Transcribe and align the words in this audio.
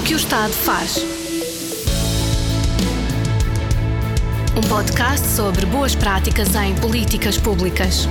O 0.00 0.02
que 0.02 0.14
o 0.14 0.16
Estado 0.16 0.50
faz. 0.50 1.04
Um 4.56 4.62
podcast 4.66 5.26
sobre 5.26 5.66
boas 5.66 5.94
práticas 5.94 6.54
em 6.54 6.74
políticas 6.76 7.36
públicas. 7.36 8.08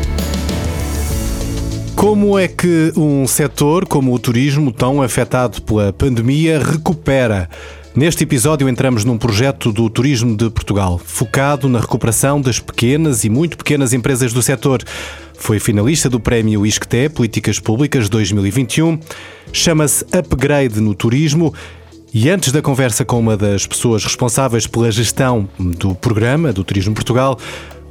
Como 1.96 2.38
é 2.38 2.48
que 2.48 2.94
um 2.96 3.26
setor 3.26 3.88
como 3.88 4.14
o 4.14 4.20
turismo, 4.20 4.72
tão 4.72 5.02
afetado 5.02 5.64
pela 5.64 5.92
pandemia, 5.92 6.64
recupera? 6.64 7.50
Neste 7.96 8.24
episódio 8.24 8.70
entramos 8.70 9.04
num 9.04 9.18
projeto 9.18 9.74
do 9.74 9.90
Turismo 9.90 10.38
de 10.38 10.48
Portugal, 10.52 11.02
focado 11.04 11.68
na 11.68 11.80
recuperação 11.80 12.40
das 12.40 12.60
pequenas 12.60 13.24
e 13.24 13.32
muito 13.32 13.58
pequenas 13.58 13.94
empresas 13.94 14.32
do 14.32 14.44
setor. 14.44 14.84
Foi 15.34 15.60
finalista 15.60 16.08
do 16.08 16.20
Prémio 16.20 16.68
ISCTE 16.68 17.10
Políticas 17.10 17.60
Públicas 17.60 18.08
2021. 18.08 19.00
Chama-se 19.52 20.06
Upgrade 20.14 20.80
no 20.80 20.94
Turismo. 20.94 21.54
E 22.12 22.28
antes 22.28 22.52
da 22.52 22.60
conversa 22.60 23.06
com 23.06 23.20
uma 23.20 23.38
das 23.38 23.68
pessoas 23.68 24.04
responsáveis 24.04 24.66
pela 24.66 24.92
gestão 24.92 25.48
do 25.60 25.94
programa 25.94 26.52
do 26.52 26.64
Turismo 26.64 26.96
Portugal, 26.96 27.38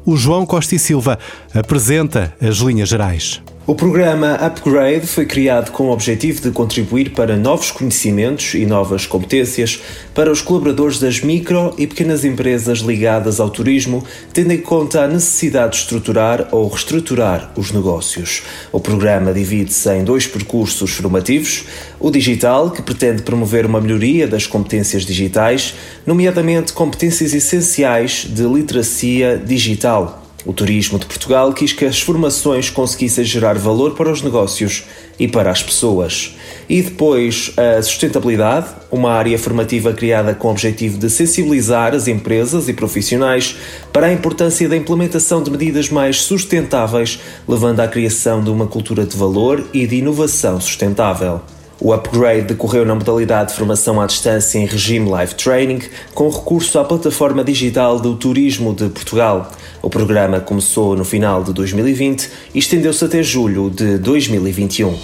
o 0.04 0.16
João 0.16 0.44
Costa 0.44 0.74
e 0.74 0.78
Silva 0.78 1.18
apresenta 1.54 2.34
as 2.40 2.56
linhas 2.56 2.88
gerais. 2.88 3.40
O 3.68 3.74
programa 3.74 4.32
Upgrade 4.36 5.06
foi 5.06 5.26
criado 5.26 5.72
com 5.72 5.88
o 5.88 5.92
objetivo 5.92 6.40
de 6.40 6.50
contribuir 6.50 7.10
para 7.10 7.36
novos 7.36 7.70
conhecimentos 7.70 8.54
e 8.54 8.64
novas 8.64 9.04
competências 9.04 9.82
para 10.14 10.32
os 10.32 10.40
colaboradores 10.40 10.98
das 10.98 11.20
micro 11.20 11.74
e 11.76 11.86
pequenas 11.86 12.24
empresas 12.24 12.78
ligadas 12.78 13.38
ao 13.38 13.50
turismo, 13.50 14.02
tendo 14.32 14.52
em 14.52 14.58
conta 14.62 15.02
a 15.02 15.06
necessidade 15.06 15.72
de 15.72 15.82
estruturar 15.82 16.48
ou 16.50 16.66
reestruturar 16.66 17.52
os 17.56 17.70
negócios. 17.70 18.42
O 18.72 18.80
programa 18.80 19.34
divide-se 19.34 19.92
em 19.92 20.02
dois 20.02 20.26
percursos 20.26 20.92
formativos: 20.92 21.66
o 22.00 22.10
digital, 22.10 22.70
que 22.70 22.80
pretende 22.80 23.20
promover 23.20 23.66
uma 23.66 23.82
melhoria 23.82 24.26
das 24.26 24.46
competências 24.46 25.04
digitais, 25.04 25.74
nomeadamente 26.06 26.72
competências 26.72 27.34
essenciais 27.34 28.26
de 28.30 28.44
literacia 28.44 29.36
digital 29.36 30.24
o 30.46 30.52
turismo 30.52 30.98
de 30.98 31.06
Portugal 31.06 31.52
quis 31.52 31.72
que 31.72 31.84
as 31.84 32.00
formações 32.00 32.70
conseguissem 32.70 33.24
gerar 33.24 33.58
valor 33.58 33.94
para 33.94 34.10
os 34.10 34.22
negócios 34.22 34.84
e 35.18 35.26
para 35.26 35.50
as 35.50 35.62
pessoas. 35.62 36.36
E 36.68 36.80
depois 36.80 37.52
a 37.56 37.82
sustentabilidade, 37.82 38.68
uma 38.90 39.10
área 39.10 39.38
formativa 39.38 39.92
criada 39.92 40.34
com 40.34 40.48
o 40.48 40.50
objetivo 40.52 40.96
de 40.96 41.10
sensibilizar 41.10 41.94
as 41.94 42.06
empresas 42.06 42.68
e 42.68 42.72
profissionais 42.72 43.56
para 43.92 44.06
a 44.06 44.12
importância 44.12 44.68
da 44.68 44.76
implementação 44.76 45.42
de 45.42 45.50
medidas 45.50 45.90
mais 45.90 46.22
sustentáveis, 46.22 47.18
levando 47.46 47.80
à 47.80 47.88
criação 47.88 48.42
de 48.42 48.50
uma 48.50 48.66
cultura 48.66 49.04
de 49.04 49.16
valor 49.16 49.66
e 49.72 49.86
de 49.86 49.96
inovação 49.96 50.60
sustentável. 50.60 51.40
O 51.80 51.92
upgrade 51.92 52.42
decorreu 52.42 52.84
na 52.84 52.92
modalidade 52.92 53.50
de 53.50 53.56
formação 53.56 54.00
à 54.00 54.06
distância 54.06 54.58
em 54.58 54.66
regime 54.66 55.08
live 55.08 55.34
training, 55.34 55.80
com 56.12 56.28
recurso 56.28 56.76
à 56.76 56.84
plataforma 56.84 57.44
digital 57.44 58.00
do 58.00 58.16
Turismo 58.16 58.74
de 58.74 58.88
Portugal. 58.88 59.52
O 59.80 59.88
programa 59.88 60.40
começou 60.40 60.96
no 60.96 61.04
final 61.04 61.44
de 61.44 61.52
2020 61.52 62.30
e 62.54 62.58
estendeu-se 62.58 63.04
até 63.04 63.22
julho 63.22 63.70
de 63.70 63.98
2021. 63.98 64.98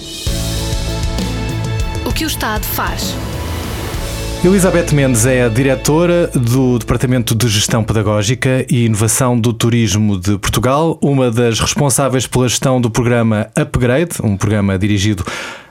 O 2.04 2.12
que 2.12 2.24
o 2.24 2.26
Estado 2.26 2.64
faz? 2.64 3.14
Elizabeth 4.44 4.92
Mendes 4.92 5.24
é 5.24 5.44
a 5.44 5.48
diretora 5.48 6.26
do 6.34 6.78
Departamento 6.78 7.34
de 7.34 7.48
Gestão 7.48 7.82
Pedagógica 7.82 8.66
e 8.70 8.84
Inovação 8.84 9.40
do 9.40 9.54
Turismo 9.54 10.20
de 10.20 10.36
Portugal, 10.36 10.98
uma 11.00 11.30
das 11.30 11.58
responsáveis 11.60 12.26
pela 12.26 12.46
gestão 12.46 12.78
do 12.78 12.90
programa 12.90 13.48
Upgrade, 13.56 14.16
um 14.22 14.36
programa 14.36 14.78
dirigido 14.78 15.24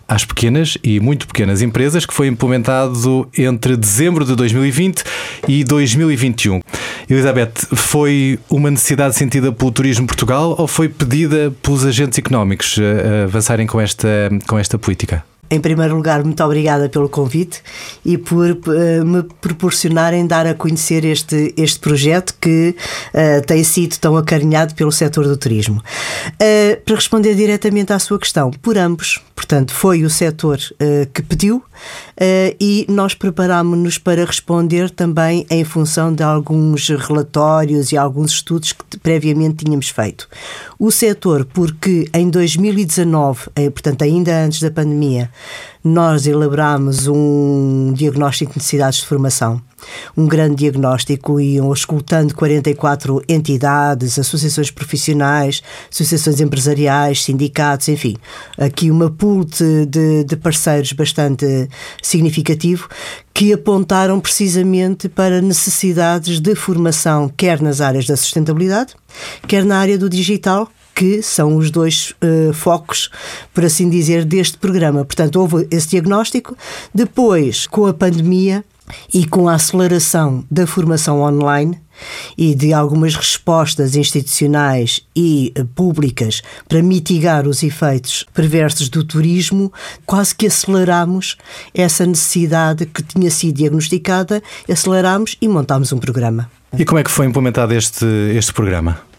às 0.07 0.25
pequenas 0.25 0.77
e 0.83 0.99
muito 0.99 1.27
pequenas 1.27 1.61
empresas, 1.61 2.05
que 2.05 2.13
foi 2.13 2.27
implementado 2.27 3.29
entre 3.37 3.75
dezembro 3.75 4.25
de 4.25 4.35
2020 4.35 5.03
e 5.47 5.63
2021. 5.63 6.61
Elizabeth, 7.09 7.53
foi 7.75 8.39
uma 8.49 8.69
necessidade 8.71 9.15
sentida 9.15 9.51
pelo 9.51 9.71
Turismo 9.71 10.07
Portugal 10.07 10.55
ou 10.57 10.67
foi 10.67 10.87
pedida 10.89 11.53
pelos 11.61 11.85
agentes 11.85 12.17
económicos 12.19 12.79
a 12.79 13.23
avançarem 13.25 13.67
com 13.67 13.79
esta, 13.79 14.07
com 14.47 14.57
esta 14.57 14.77
política? 14.77 15.23
Em 15.53 15.59
primeiro 15.59 15.95
lugar, 15.95 16.23
muito 16.23 16.43
obrigada 16.43 16.89
pelo 16.89 17.07
convite 17.07 17.61
e 18.03 18.17
por 18.17 18.49
uh, 18.49 19.05
me 19.05 19.21
proporcionarem 19.39 20.25
dar 20.25 20.47
a 20.47 20.55
conhecer 20.55 21.05
este, 21.05 21.53
este 21.55 21.79
projeto 21.79 22.33
que 22.41 22.75
uh, 23.13 23.45
tem 23.45 23.63
sido 23.63 23.95
tão 23.99 24.17
acarinhado 24.17 24.73
pelo 24.73 24.91
setor 24.91 25.25
do 25.25 25.37
turismo. 25.37 25.77
Uh, 25.77 26.81
para 26.83 26.95
responder 26.95 27.35
diretamente 27.35 27.93
à 27.93 27.99
sua 27.99 28.17
questão, 28.17 28.49
por 28.49 28.79
ambos, 28.79 29.21
portanto, 29.35 29.75
foi 29.75 30.03
o 30.03 30.09
setor 30.09 30.57
que 31.13 31.21
pediu 31.21 31.63
e 32.59 32.85
nós 32.87 33.13
preparámos-nos 33.13 33.97
para 33.97 34.23
responder 34.23 34.89
também 34.89 35.45
em 35.49 35.63
função 35.63 36.13
de 36.13 36.23
alguns 36.23 36.87
relatórios 36.89 37.91
e 37.91 37.97
alguns 37.97 38.31
estudos 38.31 38.71
que 38.71 38.97
previamente 38.99 39.65
tínhamos 39.65 39.89
feito. 39.89 40.27
O 40.79 40.91
setor, 40.91 41.45
porque 41.45 42.07
em 42.13 42.29
2019, 42.29 43.49
portanto, 43.73 44.03
ainda 44.03 44.43
antes 44.43 44.61
da 44.61 44.71
pandemia, 44.71 45.29
nós 45.83 46.25
elaborámos 46.25 47.07
um 47.07 47.91
diagnóstico 47.93 48.53
de 48.53 48.59
necessidades 48.59 48.99
de 48.99 49.05
formação, 49.05 49.61
um 50.15 50.25
grande 50.25 50.55
diagnóstico, 50.57 51.39
e 51.39 51.57
escutando 51.73 52.33
44 52.33 53.21
entidades, 53.27 54.17
associações 54.17 54.71
profissionais, 54.71 55.61
associações 55.91 56.39
empresariais, 56.39 57.23
sindicatos, 57.23 57.89
enfim, 57.89 58.15
aqui 58.57 58.89
uma 58.89 59.09
pool 59.09 59.43
de, 59.43 59.85
de, 59.85 60.23
de 60.23 60.35
parceiros 60.37 60.93
bastante 60.93 61.67
significativo 62.01 62.87
que 63.33 63.51
apontaram 63.51 64.19
precisamente 64.19 65.09
para 65.09 65.41
necessidades 65.41 66.39
de 66.39 66.55
formação, 66.55 67.27
quer 67.35 67.61
nas 67.61 67.81
áreas 67.81 68.05
da 68.05 68.15
sustentabilidade, 68.15 68.95
quer 69.47 69.65
na 69.65 69.79
área 69.79 69.97
do 69.97 70.07
digital, 70.07 70.69
que 70.93 71.21
são 71.21 71.55
os 71.55 71.71
dois 71.71 72.13
uh, 72.21 72.53
focos, 72.53 73.09
por 73.53 73.65
assim 73.65 73.89
dizer, 73.89 74.25
deste 74.25 74.57
programa. 74.57 75.03
Portanto, 75.05 75.37
houve 75.37 75.67
esse 75.71 75.89
diagnóstico. 75.89 76.57
Depois, 76.93 77.67
com 77.67 77.85
a 77.85 77.93
pandemia 77.93 78.63
e 79.13 79.25
com 79.25 79.47
a 79.47 79.55
aceleração 79.55 80.43
da 80.51 80.67
formação 80.67 81.21
online, 81.21 81.79
e 82.37 82.55
de 82.55 82.73
algumas 82.73 83.15
respostas 83.15 83.95
institucionais 83.95 85.01
e 85.15 85.53
uh, 85.57 85.65
públicas 85.65 86.41
para 86.67 86.81
mitigar 86.81 87.47
os 87.47 87.63
efeitos 87.63 88.25
perversos 88.33 88.89
do 88.89 89.03
turismo, 89.03 89.71
quase 90.05 90.35
que 90.35 90.47
aceleramos 90.47 91.37
essa 91.73 92.05
necessidade 92.05 92.85
que 92.85 93.03
tinha 93.03 93.29
sido 93.29 93.57
diagnosticada, 93.57 94.41
aceleramos 94.69 95.37
e 95.41 95.47
montámos 95.47 95.91
um 95.91 95.97
programa. 95.97 96.49
E 96.77 96.83
como 96.85 96.99
é 96.99 97.03
que 97.03 97.11
foi 97.11 97.25
implementado 97.27 97.73
este, 97.73 98.05
este 98.35 98.53
programa? 98.53 99.12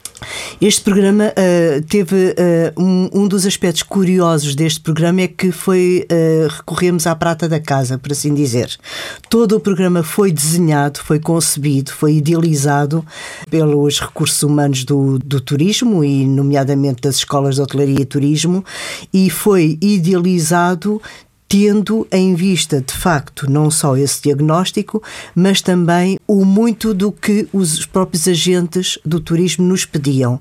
Este 0.60 0.82
programa 0.82 1.32
uh, 1.32 1.82
teve 1.82 2.14
uh, 2.14 2.80
um, 2.82 3.10
um, 3.12 3.28
dos 3.28 3.46
aspectos 3.46 3.82
curiosos 3.82 4.54
deste 4.54 4.80
programa 4.80 5.22
é 5.22 5.28
que 5.28 5.50
foi 5.50 6.06
uh, 6.10 6.48
recorremos 6.48 7.06
à 7.06 7.14
prata 7.14 7.48
da 7.48 7.60
casa, 7.60 7.98
por 7.98 8.12
assim 8.12 8.34
dizer. 8.34 8.76
Todo 9.28 9.56
o 9.56 9.60
programa 9.60 10.02
foi 10.02 10.32
desenhado, 10.32 11.00
foi 11.00 11.18
concebido, 11.18 11.92
foi 11.92 12.16
idealizado 12.16 13.04
pelos 13.50 14.00
recursos 14.00 14.42
humanos 14.42 14.84
do, 14.84 15.18
do 15.18 15.40
turismo 15.40 16.04
e, 16.04 16.24
nomeadamente, 16.26 17.02
das 17.02 17.16
escolas 17.16 17.56
de 17.56 17.62
hotelaria 17.62 18.00
e 18.00 18.04
turismo, 18.04 18.64
e 19.12 19.30
foi 19.30 19.78
idealizado 19.80 21.00
tendo 21.48 22.04
em 22.10 22.34
vista, 22.34 22.80
de 22.80 22.92
facto, 22.92 23.48
não 23.48 23.70
só 23.70 23.96
esse 23.96 24.22
diagnóstico, 24.22 25.00
mas 25.36 25.62
também 25.62 26.18
o 26.26 26.44
muito 26.44 26.94
do 26.94 27.12
que 27.12 27.46
os 27.52 27.84
próprios 27.84 28.26
agentes 28.26 28.98
do 29.04 29.20
turismo 29.20 29.66
nos 29.66 29.84
pediam. 29.84 30.40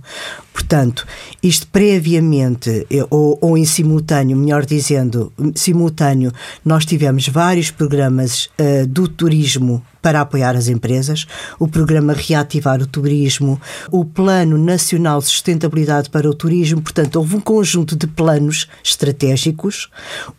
Portanto, 0.54 1.06
isto 1.42 1.68
previamente, 1.68 2.86
eh, 2.90 3.06
ou, 3.10 3.38
ou, 3.42 3.58
em 3.58 3.66
simultâneo, 3.66 4.38
melhor 4.38 4.66
dizendo, 4.66 5.34
simultâneo, 5.56 6.32
nós 6.64 6.86
tivemos 6.86 7.28
vários 7.28 7.72
programas 7.72 8.50
uh, 8.60 8.86
do 8.88 9.08
turismo 9.08 9.84
para 10.00 10.22
apoiar 10.22 10.56
as 10.56 10.68
empresas, 10.68 11.26
o 11.58 11.68
programa 11.68 12.14
Reativar 12.14 12.82
o 12.82 12.86
Turismo, 12.86 13.60
o 13.90 14.04
Plano 14.04 14.58
Nacional 14.58 15.20
de 15.20 15.26
Sustentabilidade 15.26 16.10
para 16.10 16.30
o 16.30 16.34
Turismo. 16.34 16.82
Portanto, 16.82 17.16
houve 17.16 17.38
um 17.38 17.40
conjunto 17.40 17.96
de 17.96 18.06
planos 18.06 18.68
estratégicos 18.84 19.90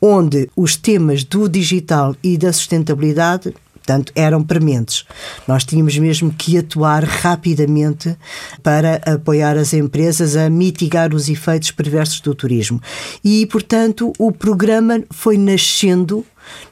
onde 0.01 0.51
os 0.55 0.77
temas 0.77 1.25
do 1.25 1.49
digital 1.49 2.15
e 2.23 2.37
da 2.37 2.53
sustentabilidade 2.53 3.55
Portanto, 3.85 4.13
eram 4.17 4.43
prementes. 4.43 5.05
Nós 5.47 5.63
tínhamos 5.63 5.99
mesmo 5.99 6.33
que 6.33 6.57
atuar 6.57 7.05
rapidamente 7.05 8.17
para 8.63 8.95
apoiar 9.05 9.59
as 9.59 9.75
empresas 9.75 10.37
a 10.37 10.49
mitigar 10.49 11.15
os 11.15 11.29
efeitos 11.29 11.71
perversos 11.71 12.21
do 12.21 12.35
turismo. 12.35 12.81
E, 13.23 13.45
portanto, 13.45 14.11
o 14.19 14.33
programa 14.33 15.05
foi 15.11 15.37
nascendo 15.37 16.25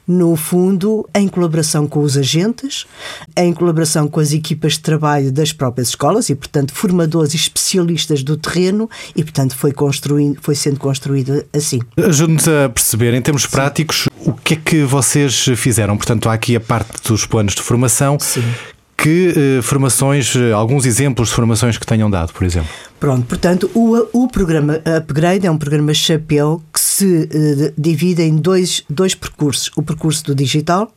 no 0.07 0.35
fundo, 0.35 1.07
em 1.15 1.27
colaboração 1.27 1.87
com 1.87 2.01
os 2.01 2.17
agentes, 2.17 2.85
em 3.37 3.53
colaboração 3.53 4.07
com 4.07 4.19
as 4.19 4.31
equipas 4.31 4.73
de 4.73 4.79
trabalho 4.79 5.31
das 5.31 5.53
próprias 5.53 5.89
escolas 5.89 6.29
e, 6.29 6.35
portanto, 6.35 6.73
formadores 6.73 7.33
e 7.33 7.37
especialistas 7.37 8.23
do 8.23 8.37
terreno 8.37 8.89
e, 9.15 9.23
portanto, 9.23 9.55
foi, 9.55 9.71
construindo, 9.71 10.37
foi 10.41 10.55
sendo 10.55 10.79
construído 10.79 11.43
assim. 11.53 11.79
Ajude-nos 11.97 12.47
a 12.47 12.69
perceber, 12.69 13.13
em 13.13 13.21
termos 13.21 13.45
práticos, 13.45 14.07
o 14.25 14.33
que 14.33 14.53
é 14.53 14.57
que 14.57 14.83
vocês 14.83 15.45
fizeram? 15.55 15.97
Portanto, 15.97 16.29
há 16.29 16.33
aqui 16.33 16.55
a 16.55 16.59
parte 16.59 16.91
dos 17.07 17.25
planos 17.25 17.55
de 17.55 17.61
formação. 17.61 18.17
Sim. 18.19 18.43
Que 18.95 19.33
eh, 19.35 19.61
formações, 19.61 20.33
eh, 20.35 20.53
alguns 20.53 20.85
exemplos 20.85 21.27
de 21.27 21.35
formações 21.35 21.77
que 21.77 21.85
tenham 21.85 22.09
dado, 22.09 22.31
por 22.31 22.45
exemplo? 22.45 22.69
Pronto, 23.03 23.25
portanto, 23.27 23.69
o, 23.75 24.23
o 24.23 24.29
programa 24.29 24.79
Upgrade 24.85 25.45
é 25.45 25.51
um 25.51 25.57
programa 25.57 25.93
chapéu 25.93 26.61
que 26.71 26.79
se 26.79 27.05
uh, 27.05 27.73
divide 27.77 28.21
em 28.21 28.37
dois, 28.37 28.81
dois 28.89 29.13
percursos: 29.13 29.69
o 29.75 29.83
percurso 29.83 30.23
do 30.23 30.33
digital 30.33 30.89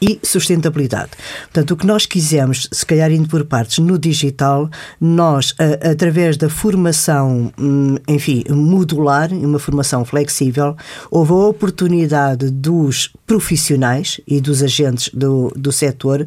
e 0.00 0.20
sustentabilidade. 0.22 1.10
Portanto, 1.42 1.72
o 1.72 1.76
que 1.76 1.84
nós 1.84 2.06
quisemos, 2.06 2.68
se 2.70 2.86
calhar 2.86 3.10
indo 3.10 3.28
por 3.28 3.44
partes, 3.44 3.78
no 3.78 3.98
digital, 3.98 4.70
nós, 5.00 5.52
através 5.82 6.36
da 6.36 6.48
formação, 6.48 7.52
um, 7.58 7.96
enfim, 8.06 8.44
modular, 8.48 9.32
uma 9.32 9.58
formação 9.58 10.04
flexível, 10.04 10.76
houve 11.10 11.32
a 11.32 11.48
oportunidade 11.48 12.50
dos 12.52 13.10
profissionais 13.26 14.20
e 14.28 14.40
dos 14.40 14.62
agentes 14.62 15.10
do, 15.12 15.52
do 15.56 15.72
setor 15.72 16.24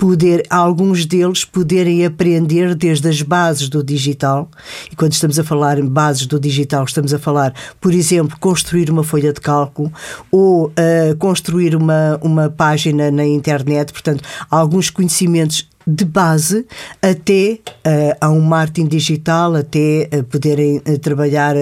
poder, 0.00 0.42
alguns 0.48 1.04
deles 1.04 1.44
poderem 1.44 2.06
aprender 2.06 2.74
desde 2.74 3.06
as 3.06 3.20
bases 3.20 3.68
do 3.68 3.84
digital 3.84 4.48
e 4.90 4.96
quando 4.96 5.12
estamos 5.12 5.38
a 5.38 5.44
falar 5.44 5.78
em 5.78 5.84
bases 5.84 6.26
do 6.26 6.40
digital, 6.40 6.84
estamos 6.84 7.12
a 7.12 7.18
falar, 7.18 7.52
por 7.78 7.92
exemplo, 7.92 8.34
construir 8.40 8.90
uma 8.90 9.04
folha 9.04 9.30
de 9.30 9.42
cálculo 9.42 9.92
ou 10.32 10.68
uh, 10.68 11.16
construir 11.18 11.76
uma, 11.76 12.18
uma 12.22 12.48
página 12.48 13.10
na 13.10 13.26
internet. 13.26 13.92
Portanto, 13.92 14.24
alguns 14.50 14.88
conhecimentos 14.88 15.68
de 15.86 16.04
base 16.04 16.66
até 17.02 17.58
uh, 17.86 18.16
a 18.20 18.30
um 18.30 18.40
marketing 18.40 18.86
digital, 18.86 19.56
até 19.56 20.08
uh, 20.12 20.22
poderem 20.24 20.78
uh, 20.78 20.98
trabalhar 20.98 21.54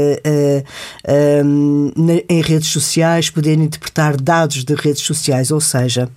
um, 1.44 1.92
em 2.28 2.42
redes 2.42 2.68
sociais, 2.68 3.30
poderem 3.30 3.64
interpretar 3.64 4.20
dados 4.20 4.64
de 4.64 4.74
redes 4.74 5.02
sociais, 5.02 5.50
ou 5.50 5.60
seja, 5.60 6.08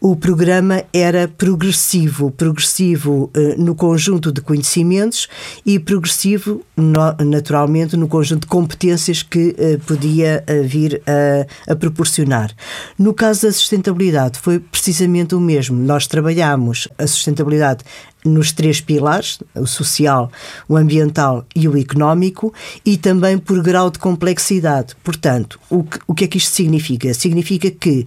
o 0.00 0.14
programa 0.16 0.84
era 0.92 1.28
progressivo, 1.28 2.30
progressivo 2.30 3.30
no 3.56 3.74
conjunto 3.74 4.30
de 4.30 4.40
conhecimentos 4.40 5.28
e 5.64 5.78
progressivo 5.78 6.62
no, 6.76 7.24
naturalmente 7.24 7.96
no 7.96 8.08
conjunto 8.08 8.42
de 8.42 8.46
competências 8.46 9.22
que 9.22 9.54
podia 9.86 10.44
vir 10.64 11.02
a, 11.06 11.72
a 11.72 11.76
proporcionar. 11.76 12.52
No 12.98 13.14
caso 13.14 13.42
da 13.46 13.52
sustentabilidade 13.52 14.38
foi 14.38 14.58
precisamente 14.58 15.34
o 15.34 15.40
mesmo. 15.40 15.76
Nós 15.76 16.06
trabalhamos 16.06 16.88
a 16.98 17.06
sustentabilidade 17.06 17.84
nos 18.28 18.52
três 18.52 18.80
pilares, 18.80 19.38
o 19.54 19.66
social, 19.66 20.30
o 20.68 20.76
ambiental 20.76 21.46
e 21.54 21.68
o 21.68 21.76
económico, 21.76 22.52
e 22.84 22.96
também 22.96 23.38
por 23.38 23.62
grau 23.62 23.90
de 23.90 23.98
complexidade. 23.98 24.94
Portanto, 25.02 25.58
o 25.70 25.84
que, 25.84 25.98
o 26.06 26.14
que 26.14 26.24
é 26.24 26.28
que 26.28 26.38
isto 26.38 26.54
significa? 26.54 27.12
Significa 27.14 27.70
que 27.70 28.06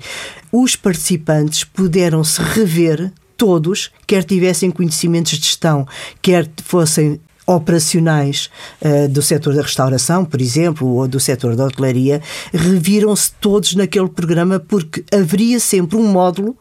os 0.51 0.75
participantes 0.75 1.63
puderam 1.63 2.23
se 2.23 2.41
rever 2.41 3.11
todos, 3.37 3.89
quer 4.05 4.23
tivessem 4.23 4.69
conhecimentos 4.69 5.31
de 5.37 5.45
gestão, 5.45 5.87
quer 6.21 6.49
fossem 6.63 7.19
operacionais 7.47 8.49
uh, 8.81 9.07
do 9.09 9.21
setor 9.21 9.55
da 9.55 9.63
restauração, 9.63 10.23
por 10.23 10.39
exemplo, 10.39 10.87
ou 10.87 11.07
do 11.07 11.19
setor 11.19 11.55
da 11.55 11.65
hotelaria, 11.65 12.21
reviram-se 12.53 13.31
todos 13.41 13.73
naquele 13.75 14.09
programa 14.09 14.59
porque 14.59 15.03
haveria 15.11 15.59
sempre 15.59 15.97
um 15.97 16.07
módulo 16.07 16.55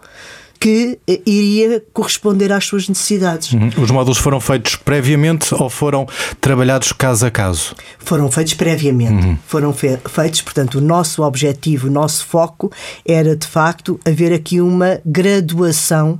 que 0.58 0.98
eh, 1.06 1.20
iria 1.24 1.82
corresponder 1.92 2.52
às 2.52 2.64
suas 2.64 2.88
necessidades. 2.88 3.52
Uhum. 3.52 3.70
Os 3.78 3.90
módulos 3.90 4.18
foram 4.18 4.40
feitos 4.40 4.76
previamente 4.76 5.54
ou 5.54 5.70
foram 5.70 6.06
trabalhados 6.40 6.92
caso 6.92 7.26
a 7.26 7.30
caso? 7.30 7.74
Foram 7.98 8.30
feitos 8.30 8.54
previamente. 8.54 9.26
Uhum. 9.26 9.38
Foram 9.46 9.72
fe 9.72 9.98
feitos, 10.08 10.42
portanto, 10.42 10.76
o 10.76 10.80
nosso 10.80 11.22
objetivo, 11.22 11.88
o 11.88 11.90
nosso 11.90 12.26
foco 12.26 12.70
era 13.06 13.36
de 13.36 13.46
facto 13.46 13.98
haver 14.04 14.32
aqui 14.32 14.60
uma 14.60 15.00
graduação 15.04 16.18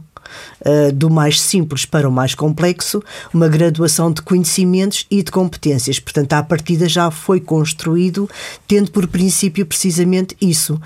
uh, 0.61 0.93
do 0.93 1.11
mais 1.11 1.41
simples 1.41 1.85
para 1.85 2.09
o 2.09 2.13
mais 2.13 2.35
complexo, 2.35 3.03
uma 3.33 3.49
graduação 3.49 4.13
de 4.13 4.23
conhecimentos 4.23 5.07
e 5.11 5.23
de 5.23 5.31
competências. 5.31 5.99
Portanto, 5.99 6.33
à 6.33 6.43
partida 6.43 6.89
já 6.89 7.11
foi 7.11 7.41
construído, 7.41 8.29
tendo 8.67 8.91
por 8.91 9.07
princípio 9.07 9.67
precisamente 9.67 10.37
isso. 10.41 10.81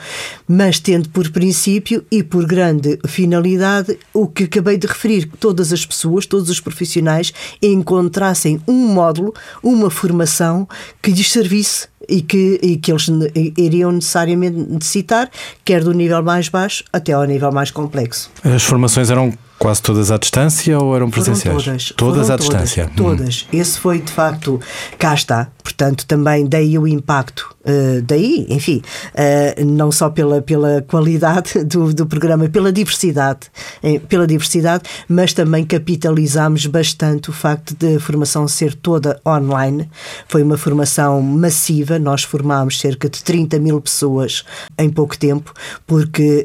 Mas 0.46 0.78
tendo 0.78 1.08
por 1.08 1.30
princípio 1.30 2.04
e 2.10 2.22
por 2.22 2.46
grande 2.46 2.98
finalidade 3.06 3.98
o 4.12 4.26
que 4.26 4.44
acabei 4.44 4.76
de 4.76 4.86
referir, 4.86 5.26
que 5.26 5.36
todas 5.36 5.72
as 5.72 5.84
pessoas, 5.84 6.26
todos 6.26 6.48
os 6.48 6.60
profissionais 6.60 7.32
encontrassem 7.60 8.60
um 8.66 8.88
módulo, 8.88 9.34
uma 9.62 9.90
formação 9.90 10.68
que 11.00 11.10
lhes 11.10 11.30
servisse 11.30 11.91
e 12.08 12.22
que, 12.22 12.58
e 12.62 12.76
que 12.76 12.92
eles 12.92 13.08
iriam 13.56 13.92
necessariamente 13.92 14.56
necessitar, 14.56 15.30
quer 15.64 15.82
do 15.82 15.92
nível 15.92 16.22
mais 16.22 16.48
baixo 16.48 16.84
até 16.92 17.12
ao 17.12 17.24
nível 17.24 17.52
mais 17.52 17.70
complexo. 17.70 18.30
As 18.44 18.62
formações 18.62 19.10
eram 19.10 19.32
quase 19.62 19.80
todas 19.80 20.10
à 20.10 20.18
distância 20.18 20.76
ou 20.76 20.96
eram 20.96 21.08
presenciais? 21.08 21.62
Foram 21.62 21.76
todas. 21.76 21.92
Todas 21.96 22.22
foram 22.22 22.34
à 22.34 22.36
distância? 22.36 22.90
Todas. 22.96 23.46
Hum. 23.52 23.56
Esse 23.56 23.78
foi, 23.78 24.00
de 24.00 24.10
facto, 24.10 24.60
cá 24.98 25.14
está. 25.14 25.48
Portanto, 25.62 26.04
também 26.04 26.48
daí 26.48 26.76
o 26.76 26.88
impacto. 26.88 27.54
Uh, 27.60 28.02
daí, 28.02 28.44
enfim, 28.48 28.82
uh, 29.14 29.64
não 29.64 29.92
só 29.92 30.10
pela, 30.10 30.42
pela 30.42 30.82
qualidade 30.82 31.62
do, 31.62 31.94
do 31.94 32.06
programa, 32.06 32.48
pela 32.48 32.72
diversidade, 32.72 33.42
eh, 33.84 34.00
pela 34.00 34.26
diversidade, 34.26 34.82
mas 35.08 35.32
também 35.32 35.64
capitalizámos 35.64 36.66
bastante 36.66 37.30
o 37.30 37.32
facto 37.32 37.76
de 37.78 37.94
a 37.94 38.00
formação 38.00 38.48
ser 38.48 38.74
toda 38.74 39.20
online. 39.24 39.88
Foi 40.26 40.42
uma 40.42 40.58
formação 40.58 41.22
massiva, 41.22 42.00
nós 42.00 42.24
formámos 42.24 42.80
cerca 42.80 43.08
de 43.08 43.22
30 43.22 43.60
mil 43.60 43.80
pessoas 43.80 44.42
em 44.76 44.90
pouco 44.90 45.16
tempo, 45.16 45.54
porque 45.86 46.44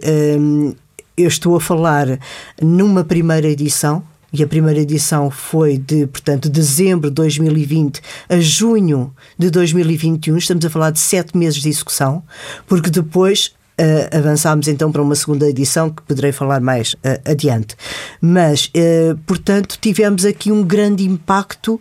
eu 1.17 1.27
estou 1.27 1.55
a 1.55 1.59
falar 1.59 2.19
numa 2.61 3.03
primeira 3.03 3.47
edição, 3.47 4.03
e 4.31 4.43
a 4.43 4.47
primeira 4.47 4.79
edição 4.79 5.31
foi 5.31 5.77
de, 5.77 6.05
portanto, 6.05 6.49
dezembro 6.49 7.09
de 7.09 7.15
2020 7.15 8.01
a 8.29 8.39
junho 8.39 9.13
de 9.37 9.49
2021. 9.49 10.37
Estamos 10.37 10.65
a 10.65 10.69
falar 10.69 10.91
de 10.91 10.99
sete 10.99 11.35
meses 11.35 11.61
de 11.61 11.69
execução, 11.69 12.23
porque 12.67 12.89
depois 12.89 13.55
Uh, 13.79 14.17
avançámos 14.17 14.67
então 14.67 14.91
para 14.91 15.03
uma 15.03 15.13
segunda 15.13 15.47
edição 15.47 15.91
que 15.91 16.01
poderei 16.01 16.31
falar 16.31 16.59
mais 16.59 16.93
uh, 16.93 17.29
adiante. 17.29 17.75
Mas, 18.19 18.71
uh, 18.75 19.15
portanto, 19.27 19.77
tivemos 19.79 20.25
aqui 20.25 20.51
um 20.51 20.63
grande 20.63 21.03
impacto 21.03 21.79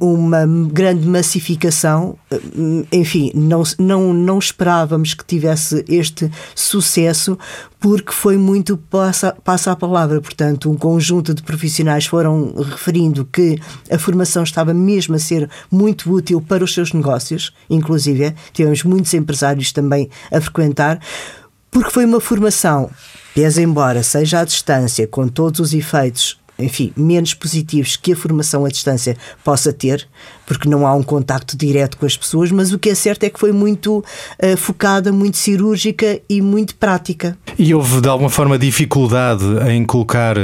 uma 0.00 0.46
grande 0.46 1.06
massificação. 1.06 2.16
Uh, 2.30 2.86
enfim, 2.92 3.32
não, 3.34 3.62
não, 3.78 4.14
não 4.14 4.38
esperávamos 4.38 5.14
que 5.14 5.24
tivesse 5.24 5.84
este 5.88 6.30
sucesso 6.54 7.38
porque 7.80 8.12
foi 8.12 8.36
muito 8.36 8.76
passa, 8.76 9.34
passa 9.42 9.72
a 9.72 9.76
palavra. 9.76 10.20
Portanto, 10.20 10.70
um 10.70 10.76
conjunto 10.76 11.34
de 11.34 11.42
profissionais 11.42 12.06
foram 12.06 12.52
referindo 12.54 13.24
que 13.24 13.58
a 13.90 13.98
formação 13.98 14.42
estava 14.42 14.72
mesmo 14.74 15.16
a 15.16 15.18
ser 15.18 15.48
muito 15.70 16.12
útil 16.12 16.40
para 16.40 16.62
os 16.62 16.74
seus 16.74 16.92
negócios, 16.92 17.52
inclusive 17.68 18.34
tivemos 18.52 18.84
muitos 18.84 19.12
empresários 19.14 19.72
também 19.72 20.10
a 20.30 20.40
frequentar, 20.40 21.00
porque 21.70 21.90
foi 21.90 22.04
uma 22.04 22.20
formação, 22.20 22.90
pese 23.34 23.62
embora 23.62 24.02
seja 24.02 24.40
à 24.40 24.44
distância, 24.44 25.06
com 25.06 25.28
todos 25.28 25.60
os 25.60 25.72
efeitos 25.72 26.39
enfim, 26.62 26.92
menos 26.96 27.34
positivos 27.34 27.96
que 27.96 28.12
a 28.12 28.16
formação 28.16 28.64
à 28.64 28.68
distância 28.68 29.16
possa 29.44 29.72
ter, 29.72 30.06
porque 30.46 30.68
não 30.68 30.86
há 30.86 30.94
um 30.94 31.02
contacto 31.02 31.56
direto 31.56 31.96
com 31.96 32.06
as 32.06 32.16
pessoas, 32.16 32.50
mas 32.50 32.72
o 32.72 32.78
que 32.78 32.90
é 32.90 32.94
certo 32.94 33.24
é 33.24 33.30
que 33.30 33.38
foi 33.38 33.52
muito 33.52 33.98
uh, 33.98 34.56
focada, 34.56 35.12
muito 35.12 35.36
cirúrgica 35.36 36.20
e 36.28 36.40
muito 36.40 36.74
prática. 36.74 37.36
E 37.58 37.74
houve 37.74 38.00
de 38.00 38.08
alguma 38.08 38.30
forma 38.30 38.58
dificuldade 38.58 39.44
em 39.68 39.84
colocar 39.84 40.36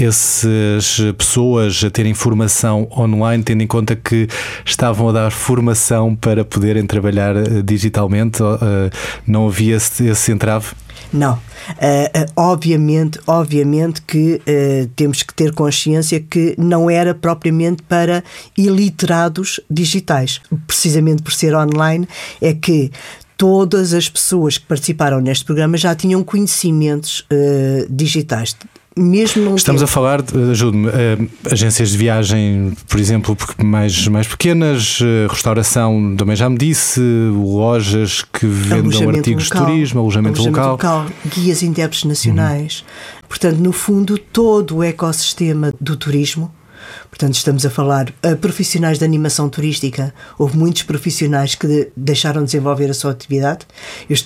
essas 0.00 1.00
pessoas 1.16 1.82
a 1.84 1.90
terem 1.90 2.14
formação 2.14 2.88
online, 2.96 3.42
tendo 3.42 3.62
em 3.62 3.66
conta 3.66 3.94
que 3.94 4.28
estavam 4.64 5.08
a 5.08 5.12
dar 5.12 5.30
formação 5.30 6.14
para 6.16 6.44
poderem 6.44 6.84
trabalhar 6.86 7.36
eh, 7.36 7.62
digitalmente? 7.64 8.42
Uh, 8.42 8.90
não 9.26 9.46
havia 9.46 9.76
esse 9.76 10.32
entrave? 10.32 10.68
Não. 11.14 11.34
Uh, 11.34 11.36
uh, 11.36 12.32
obviamente, 12.34 13.20
obviamente 13.24 14.02
que 14.02 14.34
uh, 14.34 14.88
temos 14.96 15.22
que 15.22 15.32
ter 15.32 15.54
consciência 15.54 16.18
que 16.18 16.56
não 16.58 16.90
era 16.90 17.14
propriamente 17.14 17.84
para 17.84 18.24
iliterados 18.58 19.60
digitais. 19.70 20.40
Precisamente 20.66 21.22
por 21.22 21.32
ser 21.32 21.54
online, 21.54 22.08
é 22.42 22.52
que 22.52 22.90
todas 23.36 23.94
as 23.94 24.08
pessoas 24.08 24.58
que 24.58 24.66
participaram 24.66 25.20
neste 25.20 25.44
programa 25.44 25.76
já 25.76 25.94
tinham 25.94 26.24
conhecimentos 26.24 27.26
digitais 27.88 28.56
mesmo 28.96 29.56
Estamos 29.56 29.82
a 29.82 29.86
falar, 29.86 30.22
ajude-me, 30.50 30.88
uh, 30.88 31.30
agências 31.50 31.90
de 31.90 31.98
viagem, 31.98 32.72
por 32.88 33.00
exemplo, 33.00 33.36
mais, 33.62 34.06
mais 34.08 34.26
pequenas, 34.26 35.00
uh, 35.00 35.28
restauração, 35.28 36.14
também 36.16 36.36
já 36.36 36.48
me 36.48 36.56
disse, 36.56 37.00
lojas 37.00 38.22
que 38.22 38.46
vendam 38.46 39.08
artigos 39.08 39.48
local, 39.48 39.66
de 39.66 39.72
turismo, 39.72 40.00
alojamento, 40.00 40.40
alojamento 40.40 40.78
local. 40.78 41.02
local. 41.02 41.06
Guias 41.26 41.62
intérpretes 41.62 42.04
nacionais. 42.04 42.80
Uhum. 42.80 43.28
Portanto, 43.28 43.58
no 43.58 43.72
fundo, 43.72 44.16
todo 44.16 44.76
o 44.76 44.82
ecossistema 44.82 45.72
do 45.80 45.96
turismo 45.96 46.52
Portanto, 47.08 47.34
estamos 47.34 47.64
a 47.64 47.70
falar 47.70 48.12
a 48.22 48.34
profissionais 48.36 48.98
de 48.98 49.04
animação 49.04 49.48
turística. 49.48 50.12
Houve 50.38 50.56
muitos 50.56 50.82
profissionais 50.82 51.54
que 51.54 51.66
de, 51.66 51.88
deixaram 51.96 52.40
de 52.40 52.46
desenvolver 52.46 52.90
a 52.90 52.94
sua 52.94 53.12
atividade. 53.12 53.66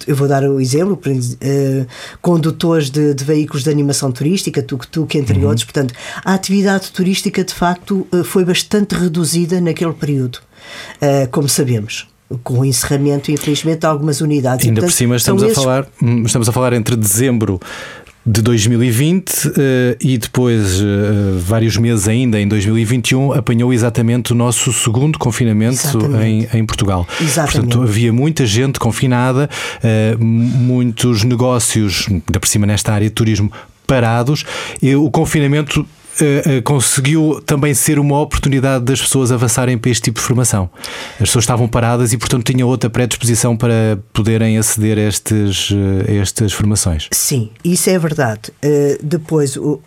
Eu, 0.06 0.16
vou 0.16 0.28
dar 0.28 0.42
o 0.44 0.60
exemplo: 0.60 0.94
uh, 0.94 1.86
condutores 2.20 2.90
de, 2.90 3.14
de, 3.14 3.24
veículos 3.24 3.64
de 3.64 3.70
animação 3.70 4.10
turística, 4.10 4.62
tuk-tuk, 4.62 5.16
entre 5.16 5.38
uhum. 5.38 5.48
outros. 5.48 5.64
Portanto, 5.64 5.94
a 6.24 6.34
atividade 6.34 6.90
turística, 6.90 7.44
de 7.44 7.54
facto, 7.54 8.06
uh, 8.12 8.24
foi 8.24 8.44
bastante 8.44 8.94
reduzida 8.94 9.60
naquele 9.60 9.92
período, 9.92 10.38
uh, 11.02 11.28
como 11.30 11.48
sabemos 11.48 12.06
com 12.42 12.58
o 12.58 12.64
encerramento, 12.64 13.30
infelizmente, 13.30 13.80
de 13.80 13.86
algumas 13.86 14.20
unidades. 14.20 14.66
Ainda 14.66 14.80
portanto, 14.80 14.90
por 14.90 14.96
cima 14.96 15.16
estamos 15.16 15.42
a, 15.42 15.46
esses... 15.46 15.62
falar, 15.62 15.88
hum, 16.02 16.24
estamos 16.24 16.48
a 16.48 16.52
falar 16.52 16.72
entre 16.74 16.94
dezembro 16.94 17.58
de 18.28 18.42
2020 18.42 19.30
uh, 19.30 19.52
eh, 19.56 19.96
e 20.00 20.18
depois, 20.18 20.80
uh, 20.80 21.38
vários 21.38 21.78
meses 21.78 22.06
ainda, 22.06 22.38
em 22.38 22.46
2021, 22.46 23.32
apanhou 23.32 23.72
exatamente 23.72 24.32
o 24.32 24.34
nosso 24.34 24.70
segundo 24.70 25.18
confinamento 25.18 25.98
em, 26.22 26.46
em, 26.52 26.66
Portugal. 26.66 27.08
Exatamente. 27.20 27.68
Portanto, 27.68 27.82
havia 27.82 28.12
muita 28.12 28.44
gente 28.44 28.78
confinada, 28.78 29.48
uh, 29.82 30.22
muitos 30.22 31.24
negócios, 31.24 32.06
da 32.30 32.38
por 32.38 32.46
cima 32.46 32.66
nesta 32.66 32.92
área 32.92 33.08
de 33.08 33.14
turismo, 33.14 33.50
parados. 33.86 34.44
E 34.82 34.94
o 34.94 35.10
confinamento 35.10 35.86
uh, 36.20 36.62
conseguiu 36.62 37.40
também 37.44 37.74
ser 37.74 37.98
uma 37.98 38.20
oportunidade 38.20 38.84
das 38.84 39.00
pessoas 39.00 39.32
avançarem 39.32 39.76
para 39.78 39.90
este 39.90 40.02
tipo 40.02 40.20
de 40.20 40.26
formação. 40.26 40.70
As 41.14 41.28
pessoas 41.28 41.44
estavam 41.44 41.68
paradas 41.68 42.12
e, 42.12 42.18
portanto, 42.18 42.44
tinham 42.44 42.68
outra 42.68 42.90
predisposição 42.90 43.56
para 43.56 43.98
poderem 44.12 44.58
aceder 44.58 44.98
a, 44.98 45.02
estes, 45.02 45.70
a 46.08 46.12
estas 46.12 46.52
formações. 46.52 47.08
Sim, 47.12 47.50
isso 47.64 47.90
é 47.90 47.98
verdade. 47.98 48.50
Uh, 48.64 48.98
depois, 49.02 49.56
o, 49.56 49.80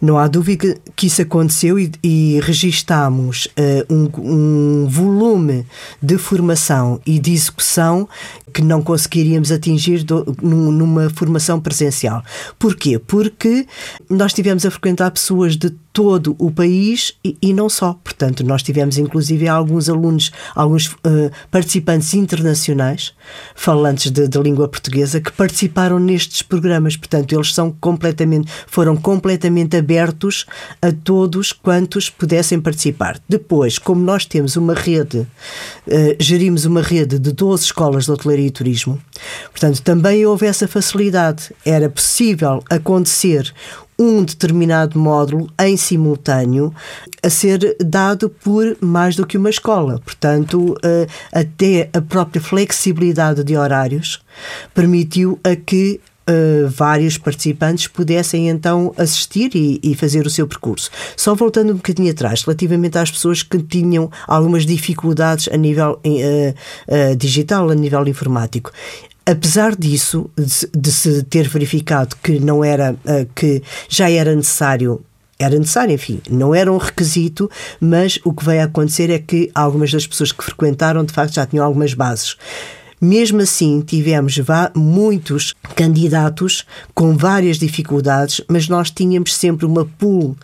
não 0.00 0.18
há 0.18 0.28
dúvida 0.28 0.76
que 0.96 1.06
isso 1.06 1.22
aconteceu 1.22 1.78
e, 1.78 1.90
e 2.02 2.40
registámos 2.42 3.48
um, 3.88 4.10
um 4.18 4.88
volume 4.88 5.66
de 6.00 6.18
formação 6.18 7.00
e 7.06 7.18
de 7.18 7.32
execução 7.32 8.08
que 8.52 8.62
não 8.62 8.82
conseguiríamos 8.82 9.50
atingir 9.50 10.02
do, 10.04 10.36
numa 10.42 11.10
formação 11.10 11.60
presencial. 11.60 12.22
Porquê? 12.58 12.98
Porque 12.98 13.66
nós 14.08 14.32
tivemos 14.32 14.64
a 14.66 14.70
frequentar 14.70 15.10
pessoas 15.10 15.56
de 15.56 15.70
todo 15.92 16.34
o 16.38 16.50
país 16.50 17.14
e, 17.22 17.36
e, 17.40 17.52
não 17.52 17.68
só. 17.68 17.94
Portanto, 18.02 18.42
nós 18.44 18.62
tivemos 18.62 18.96
inclusive 18.96 19.46
alguns 19.46 19.88
alunos, 19.88 20.32
alguns 20.54 20.86
uh, 20.86 21.30
participantes 21.50 22.14
internacionais, 22.14 23.12
falantes 23.54 24.10
de, 24.10 24.26
de, 24.26 24.38
língua 24.38 24.68
portuguesa, 24.68 25.20
que 25.20 25.30
participaram 25.30 25.98
nestes 25.98 26.42
programas. 26.42 26.96
Portanto, 26.96 27.32
eles 27.34 27.52
são 27.52 27.70
completamente, 27.70 28.50
foram 28.66 28.96
completamente 28.96 29.76
abertos 29.76 30.46
a 30.80 30.90
todos 30.90 31.52
quantos 31.52 32.08
pudessem 32.08 32.60
participar. 32.60 33.20
Depois, 33.28 33.78
como 33.78 34.02
nós 34.02 34.24
temos 34.24 34.56
uma 34.56 34.74
rede, 34.74 35.18
uh, 35.18 36.16
gerimos 36.18 36.64
uma 36.64 36.80
rede 36.80 37.18
de 37.18 37.32
12 37.32 37.64
escolas 37.64 38.06
de 38.06 38.12
hotelaria 38.12 38.41
e 38.46 38.50
turismo, 38.50 39.00
portanto, 39.50 39.82
também 39.82 40.24
houve 40.26 40.46
essa 40.46 40.68
facilidade. 40.68 41.54
Era 41.64 41.88
possível 41.88 42.62
acontecer 42.70 43.52
um 43.98 44.24
determinado 44.24 44.98
módulo 44.98 45.48
em 45.60 45.76
simultâneo 45.76 46.74
a 47.22 47.30
ser 47.30 47.76
dado 47.84 48.28
por 48.28 48.76
mais 48.80 49.14
do 49.14 49.26
que 49.26 49.36
uma 49.36 49.50
escola. 49.50 50.00
Portanto, 50.04 50.76
eh, 50.82 51.06
até 51.32 51.88
a 51.92 52.00
própria 52.00 52.42
flexibilidade 52.42 53.44
de 53.44 53.56
horários 53.56 54.20
permitiu 54.74 55.38
a 55.44 55.54
que 55.54 56.00
Uh, 56.28 56.68
vários 56.68 57.18
participantes 57.18 57.88
pudessem 57.88 58.48
então 58.48 58.94
assistir 58.96 59.50
e, 59.56 59.80
e, 59.82 59.94
fazer 59.96 60.24
o 60.24 60.30
seu 60.30 60.46
percurso. 60.46 60.88
Só 61.16 61.34
voltando 61.34 61.72
um 61.72 61.76
bocadinho 61.76 62.12
atrás, 62.12 62.42
relativamente 62.42 62.96
às 62.96 63.10
pessoas 63.10 63.42
que 63.42 63.58
tinham 63.58 64.08
algumas 64.28 64.64
dificuldades 64.64 65.48
a 65.52 65.56
nível 65.56 65.98
uh, 66.06 67.10
uh, 67.12 67.16
digital, 67.16 67.68
a 67.70 67.74
nível 67.74 68.06
informático. 68.06 68.70
Apesar 69.26 69.74
disso, 69.74 70.30
de, 70.36 70.80
de 70.80 70.92
se 70.92 71.24
ter 71.24 71.48
verificado 71.48 72.14
que 72.22 72.38
não 72.38 72.64
era, 72.64 72.96
que 73.34 73.62
já 73.88 74.10
era 74.10 74.34
necessário 74.34 75.04
era 75.44 75.58
necessário, 75.58 75.94
enfim, 75.94 76.20
não 76.30 76.54
era 76.54 76.72
um 76.72 76.76
requisito, 76.76 77.50
mas 77.80 78.18
o 78.24 78.32
que 78.32 78.48
a 78.50 78.64
acontecer 78.64 79.10
é 79.10 79.18
que 79.18 79.50
algumas 79.54 79.90
das 79.90 80.06
pessoas 80.06 80.30
que 80.30 80.44
frequentaram 80.44 81.04
de 81.04 81.12
facto 81.12 81.34
já 81.34 81.44
tinham 81.46 81.64
algumas 81.64 81.94
bases. 81.94 82.36
Mesmo 83.04 83.40
assim, 83.40 83.80
tivemos 83.80 84.38
muitos 84.76 85.54
candidatos 85.74 86.64
com 86.94 87.16
várias 87.16 87.58
dificuldades, 87.58 88.40
mas 88.48 88.68
nós 88.68 88.92
tínhamos 88.92 89.34
sempre 89.34 89.66
uma 89.66 89.84
pool 89.84 90.36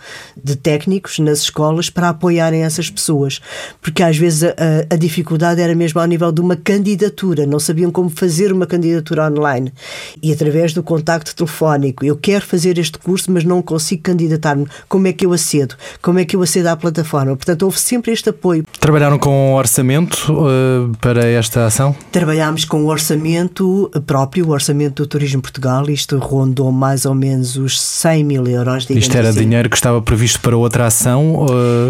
de 0.43 0.57
técnicos 0.57 1.21
nas 1.21 1.43
escolas 1.43 1.89
para 1.89 2.09
apoiarem 2.09 2.65
essas 2.65 2.91
pessoas, 2.91 3.41
porque 3.81 4.03
às 4.03 4.17
vezes 4.17 4.43
a, 4.43 4.53
a 4.93 4.97
dificuldade 4.97 5.61
era 5.61 5.73
mesmo 5.73 6.01
ao 6.01 6.07
nível 6.09 6.33
de 6.33 6.41
uma 6.41 6.57
candidatura, 6.57 7.47
não 7.47 7.61
sabiam 7.61 7.93
como 7.93 8.11
fazer 8.11 8.53
uma 8.53 8.67
candidatura 8.67 9.31
online. 9.31 9.73
E 10.21 10.33
através 10.33 10.73
do 10.73 10.83
contacto 10.83 11.37
telefónico, 11.37 12.05
eu 12.05 12.17
quero 12.17 12.45
fazer 12.45 12.77
este 12.77 12.99
curso, 12.99 13.31
mas 13.31 13.45
não 13.45 13.63
consigo 13.63 14.03
candidatar-me. 14.03 14.67
Como 14.89 15.07
é 15.07 15.13
que 15.13 15.25
eu 15.25 15.33
acedo? 15.33 15.77
Como 16.03 16.19
é 16.19 16.25
que 16.25 16.35
eu 16.35 16.43
acedo 16.43 16.67
à 16.67 16.77
plataforma? 16.77 17.37
Portanto, 17.37 17.63
houve 17.63 17.79
sempre 17.79 18.11
este 18.11 18.31
apoio. 18.31 18.65
Trabalharam 18.81 19.17
com 19.17 19.55
orçamento 19.55 20.33
uh, 20.33 20.91
para 21.01 21.25
esta 21.25 21.65
ação? 21.65 21.95
Trabalhámos 22.11 22.48
trabalhámos 22.49 22.65
com 22.65 22.85
o 22.85 22.87
orçamento 22.87 23.91
próprio, 24.07 24.47
o 24.47 24.51
orçamento 24.51 25.03
do 25.03 25.07
Turismo 25.07 25.43
Portugal, 25.43 25.89
isto 25.91 26.19
rondou 26.19 26.73
mais 26.73 27.05
ou 27.05 27.15
menos 27.15 27.57
os 27.57 27.81
100 27.81 28.25
mil 28.25 28.47
euros. 28.47 28.89
Isto 28.89 29.17
era 29.17 29.29
assim. 29.29 29.41
dinheiro 29.41 29.69
que 29.69 29.77
estava 29.77 30.01
previsto 30.01 30.41
para 30.41 30.57
outra 30.57 30.87
ação? 30.87 31.47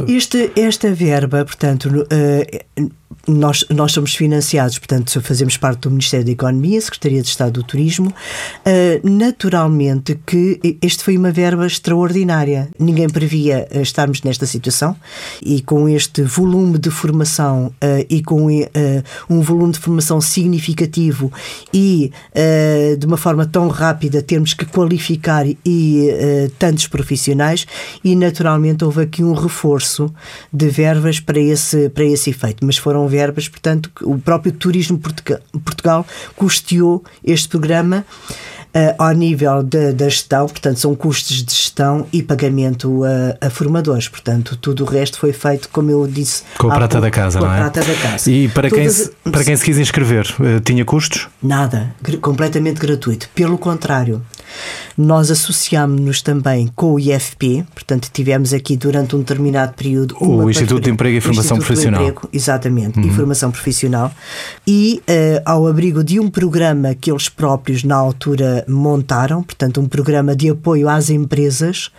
Este, 0.06 0.50
esta 0.56 0.92
verba, 0.92 1.44
portanto, 1.44 1.86
uh, 1.86 2.90
nós, 3.28 3.64
nós 3.70 3.92
somos 3.92 4.14
financiados, 4.14 4.78
portanto, 4.78 5.20
fazemos 5.20 5.56
parte 5.56 5.80
do 5.80 5.90
Ministério 5.90 6.24
da 6.24 6.32
Economia, 6.32 6.80
Secretaria 6.80 7.20
de 7.20 7.28
Estado 7.28 7.52
do 7.52 7.62
Turismo. 7.62 8.08
Uh, 8.08 9.08
naturalmente 9.08 10.18
que 10.26 10.78
este 10.80 11.04
foi 11.04 11.16
uma 11.16 11.30
verba 11.30 11.66
extraordinária. 11.66 12.68
Ninguém 12.78 13.08
previa 13.08 13.68
uh, 13.70 13.80
estarmos 13.80 14.22
nesta 14.22 14.46
situação 14.46 14.96
e 15.42 15.60
com 15.60 15.88
este 15.88 16.22
volume 16.22 16.78
de 16.78 16.90
formação 16.90 17.66
uh, 17.66 18.06
e 18.08 18.22
com 18.22 18.48
um 19.28 19.40
volume 19.40 19.72
de 19.72 19.78
formação 19.78 20.20
significativo 20.20 21.30
e 21.72 22.10
de 22.98 23.06
uma 23.06 23.16
forma 23.16 23.44
tão 23.46 23.68
rápida 23.68 24.22
termos 24.22 24.54
que 24.54 24.64
qualificar 24.64 25.44
e 25.46 26.48
tantos 26.58 26.86
profissionais 26.86 27.66
e 28.02 28.14
naturalmente 28.16 28.84
houve 28.84 29.02
aqui 29.02 29.22
um 29.22 29.34
reforço 29.34 30.12
de 30.52 30.68
verbas 30.68 31.20
para 31.20 31.38
esse, 31.38 31.88
para 31.90 32.04
esse 32.04 32.30
efeito, 32.30 32.64
mas 32.64 32.76
foram 32.76 32.97
verbas, 33.06 33.48
portanto, 33.48 33.90
o 34.02 34.18
próprio 34.18 34.52
Turismo 34.52 34.98
Portugal, 34.98 35.40
Portugal 35.62 36.06
custeou 36.34 37.04
este 37.22 37.48
programa 37.48 38.04
uh, 38.74 38.94
ao 38.98 39.12
nível 39.12 39.62
da 39.62 40.08
gestão, 40.08 40.46
portanto, 40.46 40.78
são 40.78 40.94
custos 40.94 41.42
de 41.42 41.52
gestão 41.52 42.06
e 42.12 42.22
pagamento 42.22 43.02
a, 43.04 43.46
a, 43.46 43.50
formadores. 43.50 44.08
Portanto, 44.08 44.56
tudo 44.56 44.84
o 44.84 44.86
resto 44.86 45.18
foi 45.18 45.32
feito, 45.32 45.68
como 45.70 45.90
eu 45.90 46.06
disse. 46.06 46.42
Com 46.58 46.68
a 46.68 46.76
prata 46.76 46.96
pouco, 46.96 47.02
da 47.02 47.10
casa, 47.10 47.40
não 47.40 47.52
é? 47.52 47.58
Prata 47.58 47.80
da 47.80 47.94
casa. 47.94 48.30
E 48.30 48.48
para, 48.48 48.70
quem 48.70 48.88
se, 48.88 49.10
para 49.30 49.44
quem 49.44 49.56
se 49.56 49.64
quis 49.64 49.78
inscrever, 49.78 50.26
uh, 50.40 50.60
tinha 50.60 50.84
custos? 50.84 51.28
Nada, 51.42 51.94
completamente 52.20 52.80
gratuito. 52.80 53.28
Pelo 53.34 53.58
contrário, 53.58 54.22
nós 54.96 55.30
associámos-nos 55.30 56.22
também 56.22 56.70
com 56.74 56.94
o 56.94 57.00
IFP, 57.00 57.64
portanto, 57.72 58.10
tivemos 58.12 58.52
aqui 58.52 58.76
durante 58.76 59.14
um 59.14 59.20
determinado 59.20 59.74
período 59.74 60.16
o 60.20 60.50
Instituto 60.50 60.84
de 60.84 60.90
Emprego 60.90 61.16
e 61.16 61.20
Formação 61.20 61.58
Profissional. 61.58 62.02
Emprego, 62.02 62.28
exatamente, 62.32 62.98
uhum. 62.98 63.06
e 63.06 63.10
formação 63.10 63.50
profissional. 63.50 64.12
E 64.66 65.02
uh, 65.08 65.42
ao 65.44 65.66
abrigo 65.66 66.02
de 66.02 66.18
um 66.18 66.28
programa 66.30 66.94
que 66.94 67.10
eles 67.10 67.28
próprios, 67.28 67.84
na 67.84 67.96
altura, 67.96 68.64
montaram, 68.68 69.42
portanto, 69.42 69.80
um 69.80 69.86
programa 69.86 70.34
de 70.34 70.50
apoio 70.50 70.88
às 70.88 71.10
empresas, 71.10 71.90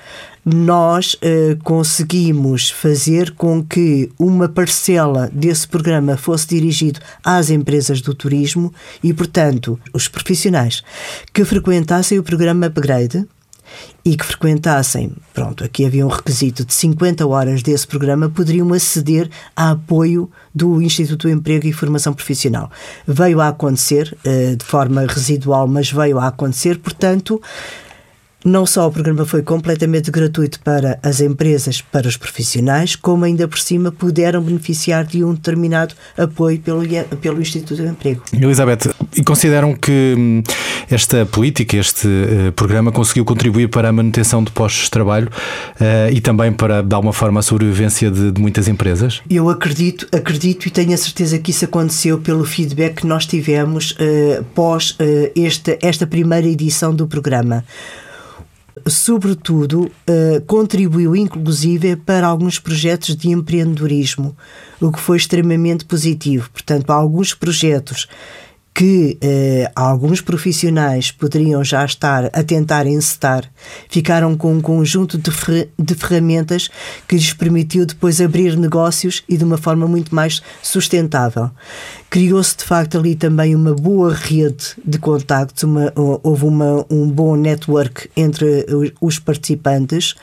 nós 0.45 1.15
uh, 1.15 1.57
conseguimos 1.63 2.69
fazer 2.69 3.31
com 3.31 3.63
que 3.63 4.09
uma 4.17 4.47
parcela 4.47 5.29
desse 5.33 5.67
programa 5.67 6.17
fosse 6.17 6.47
dirigido 6.47 6.99
às 7.23 7.49
empresas 7.49 8.01
do 8.01 8.13
turismo 8.13 8.73
e, 9.03 9.13
portanto, 9.13 9.79
os 9.93 10.07
profissionais 10.07 10.83
que 11.33 11.45
frequentassem 11.45 12.17
o 12.17 12.23
programa 12.23 12.67
Upgrade 12.67 13.27
e 14.03 14.15
que 14.15 14.25
frequentassem, 14.25 15.11
pronto, 15.33 15.63
aqui 15.63 15.85
havia 15.85 16.05
um 16.05 16.09
requisito 16.09 16.65
de 16.65 16.73
50 16.73 17.27
horas 17.27 17.61
desse 17.61 17.85
programa, 17.85 18.29
poderiam 18.29 18.73
aceder 18.73 19.29
a 19.55 19.71
apoio 19.71 20.29
do 20.55 20.81
Instituto 20.81 21.27
do 21.27 21.33
Emprego 21.33 21.67
e 21.67 21.73
Formação 21.73 22.13
Profissional. 22.13 22.71
Veio 23.05 23.39
a 23.41 23.49
acontecer, 23.49 24.17
uh, 24.25 24.55
de 24.55 24.65
forma 24.65 25.05
residual, 25.05 25.67
mas 25.67 25.91
veio 25.91 26.17
a 26.17 26.27
acontecer, 26.27 26.79
portanto, 26.79 27.41
não 28.43 28.65
só 28.65 28.87
o 28.87 28.91
programa 28.91 29.25
foi 29.25 29.41
completamente 29.41 30.09
gratuito 30.09 30.59
para 30.61 30.97
as 31.03 31.19
empresas, 31.19 31.81
para 31.81 32.07
os 32.07 32.15
profissionais, 32.15 32.95
como 32.95 33.25
ainda 33.25 33.47
por 33.47 33.59
cima 33.59 33.91
puderam 33.91 34.41
beneficiar 34.41 35.05
de 35.05 35.23
um 35.23 35.33
determinado 35.33 35.93
apoio 36.17 36.59
pelo, 36.59 36.81
pelo 37.21 37.41
Instituto 37.41 37.81
de 37.81 37.87
Emprego. 37.87 38.21
Elizabeth, 38.33 38.93
e 39.15 39.23
consideram 39.23 39.75
que 39.75 40.15
hum, 40.17 40.43
esta 40.89 41.25
política, 41.25 41.77
este 41.77 42.07
uh, 42.07 42.51
programa 42.53 42.91
conseguiu 42.91 43.25
contribuir 43.25 43.67
para 43.67 43.89
a 43.89 43.91
manutenção 43.91 44.43
de 44.43 44.51
postos 44.51 44.85
de 44.85 44.91
trabalho 44.91 45.27
uh, 45.27 46.11
e 46.11 46.21
também 46.21 46.51
para, 46.53 46.81
de 46.81 46.95
alguma 46.95 47.13
forma, 47.13 47.41
a 47.41 47.43
sobrevivência 47.43 48.09
de, 48.09 48.31
de, 48.31 48.41
muitas 48.41 48.67
empresas? 48.67 49.21
Eu 49.29 49.49
acredito, 49.49 50.07
acredito 50.15 50.65
e 50.65 50.71
tenho 50.71 50.93
a 50.93 50.97
certeza 50.97 51.37
que 51.39 51.51
isso 51.51 51.65
aconteceu 51.65 52.19
pelo 52.19 52.45
feedback 52.45 53.01
que 53.01 53.07
nós 53.07 53.25
tivemos 53.25 53.91
uh, 53.91 54.43
pós 54.55 54.97
esta, 55.35 55.77
esta 55.81 56.07
primeira 56.07 56.47
edição 56.47 56.93
do 56.93 57.07
programa 57.07 57.63
sobretudo, 58.87 59.83
uh, 59.83 60.41
contribuiu 60.45 61.15
inclusive 61.15 61.95
para 61.95 62.27
alguns 62.27 62.59
projetos 62.59 63.15
de 63.15 63.29
empreendedorismo, 63.29 64.35
o 64.79 64.91
que 64.91 64.99
foi 64.99 65.17
extremamente 65.17 65.85
positivo. 65.85 66.49
Portanto, 66.51 66.89
há 66.91 66.95
alguns 66.95 67.33
projetos 67.33 68.07
que 68.79 69.17
eh, 69.19 69.69
alguns 69.75 70.21
profissionais 70.21 71.11
poderiam 71.11 71.61
já 71.65 71.83
estar 71.83 72.27
a 72.27 72.41
tentar 72.41 72.87
encetar, 72.87 73.43
ficaram 73.89 74.37
com 74.37 74.53
um 74.53 74.61
conjunto 74.61 75.17
de, 75.17 75.31
fer 75.31 75.67
de 75.77 75.93
ferramentas 75.95 76.69
que 77.05 77.17
lhes 77.17 77.33
permitiu 77.33 77.85
depois 77.85 78.21
abrir 78.21 78.55
negócios 78.55 79.21
e 79.27 79.35
de 79.35 79.43
uma 79.43 79.57
forma 79.57 79.85
muito 79.85 80.15
mais 80.15 80.41
sustentável. 80.63 81.51
Criou-se 82.09 82.55
de 82.57 82.63
facto 82.63 82.97
ali 82.97 83.15
também 83.15 83.53
uma 83.53 83.75
boa 83.75 84.13
rede 84.13 84.67
de 84.83 84.97
contactos, 84.97 85.61
uma, 85.63 85.91
houve 86.23 86.45
uma, 86.45 86.85
um 86.89 87.07
bom 87.07 87.35
network 87.35 88.09
entre 88.15 88.65
os 89.01 89.19
participantes 89.19 90.15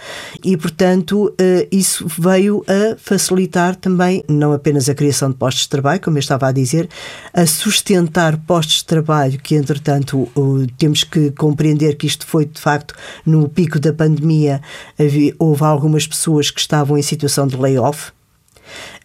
e, 0.42 0.56
portanto, 0.56 1.32
eh, 1.38 1.68
isso 1.70 2.06
veio 2.18 2.64
a 2.66 2.96
facilitar 2.96 3.76
também 3.76 4.24
não 4.26 4.52
apenas 4.52 4.88
a 4.88 4.94
criação 4.94 5.30
de 5.30 5.36
postos 5.36 5.64
de 5.64 5.68
trabalho, 5.68 6.00
como 6.00 6.16
eu 6.16 6.20
estava 6.20 6.48
a 6.48 6.52
dizer, 6.52 6.88
a 7.34 7.46
sustentar 7.46 8.45
postos 8.46 8.76
de 8.76 8.84
trabalho 8.84 9.38
que, 9.38 9.54
entretanto, 9.54 10.28
temos 10.78 11.04
que 11.04 11.30
compreender 11.32 11.96
que 11.96 12.06
isto 12.06 12.26
foi 12.26 12.46
de 12.46 12.60
facto 12.60 12.94
no 13.24 13.48
pico 13.48 13.78
da 13.78 13.92
pandemia, 13.92 14.60
houve 15.38 15.64
algumas 15.64 16.06
pessoas 16.06 16.50
que 16.50 16.60
estavam 16.60 16.96
em 16.96 17.02
situação 17.02 17.46
de 17.46 17.56
layoff 17.56 18.12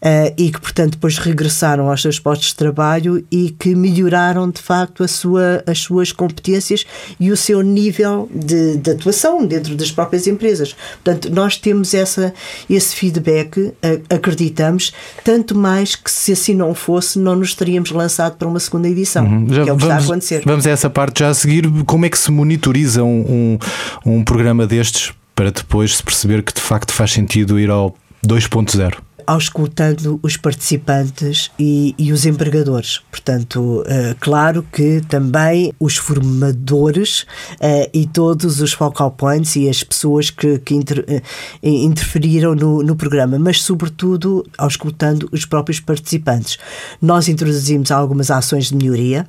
uh, 0.02 0.34
e 0.36 0.50
que, 0.50 0.60
portanto, 0.60 0.92
depois 0.92 1.18
regressaram 1.18 1.88
aos 1.88 2.02
seus 2.02 2.18
postos 2.18 2.48
de 2.48 2.56
trabalho 2.56 3.24
e 3.30 3.50
que 3.50 3.74
melhoraram, 3.74 4.50
de 4.50 4.60
facto, 4.60 5.02
a 5.02 5.08
sua, 5.08 5.62
as 5.66 5.78
suas 5.78 6.12
competências 6.12 6.84
e 7.18 7.30
o 7.30 7.36
seu 7.36 7.62
nível 7.62 8.28
de, 8.34 8.76
de 8.76 8.90
atuação 8.90 9.44
dentro 9.46 9.74
das 9.74 9.90
próprias 9.90 10.26
empresas. 10.26 10.74
Portanto, 11.02 11.30
nós 11.30 11.56
temos 11.56 11.94
essa, 11.94 12.32
esse 12.68 12.94
feedback, 12.94 13.58
uh, 13.58 13.74
acreditamos, 14.10 14.92
tanto 15.24 15.56
mais 15.56 15.94
que 15.94 16.10
se 16.10 16.32
assim 16.32 16.54
não 16.54 16.74
fosse, 16.74 17.18
não 17.18 17.36
nos 17.36 17.54
teríamos 17.54 17.90
lançado 17.90 18.36
para 18.36 18.48
uma 18.48 18.60
segunda 18.60 18.88
edição, 18.88 19.24
uhum. 19.24 19.46
já, 19.48 19.64
que 19.64 19.70
é 19.70 19.72
o 19.72 19.76
que 19.76 19.82
vamos, 19.82 19.84
está 19.84 19.94
a 19.96 19.98
acontecer. 19.98 20.42
Vamos 20.44 20.66
a 20.66 20.70
essa 20.70 20.90
parte 20.90 21.20
já 21.20 21.28
a 21.28 21.34
seguir. 21.34 21.70
Como 21.86 22.04
é 22.04 22.08
que 22.08 22.18
se 22.18 22.30
monitoriza 22.30 23.02
um, 23.04 23.58
um, 24.04 24.12
um 24.14 24.24
programa 24.24 24.66
destes 24.66 25.12
para 25.34 25.50
depois 25.50 25.96
se 25.96 26.02
perceber 26.02 26.42
que 26.42 26.52
de 26.52 26.60
facto 26.60 26.92
faz 26.92 27.12
sentido 27.12 27.58
ir 27.58 27.70
ao 27.70 27.96
2.0? 28.26 28.94
Auscultando 29.32 30.20
os 30.22 30.36
participantes 30.36 31.50
e, 31.58 31.94
e 31.98 32.12
os 32.12 32.26
empregadores. 32.26 33.00
Portanto, 33.10 33.80
uh, 33.80 34.16
claro 34.20 34.64
que 34.72 35.00
também 35.08 35.72
os 35.80 35.96
formadores 35.96 37.22
uh, 37.22 37.88
e 37.92 38.06
todos 38.06 38.60
os 38.60 38.72
focal 38.72 39.10
points 39.10 39.56
e 39.56 39.68
as 39.68 39.82
pessoas 39.82 40.30
que, 40.30 40.58
que 40.58 40.74
inter, 40.74 41.00
uh, 41.00 41.66
interferiram 41.66 42.54
no, 42.54 42.82
no 42.82 42.94
programa, 42.94 43.38
mas 43.38 43.62
sobretudo 43.62 44.44
auscultando 44.58 45.28
os 45.32 45.44
próprios 45.44 45.80
participantes. 45.80 46.58
Nós 47.00 47.28
introduzimos 47.28 47.90
algumas 47.90 48.30
ações 48.30 48.66
de 48.66 48.76
melhoria 48.76 49.26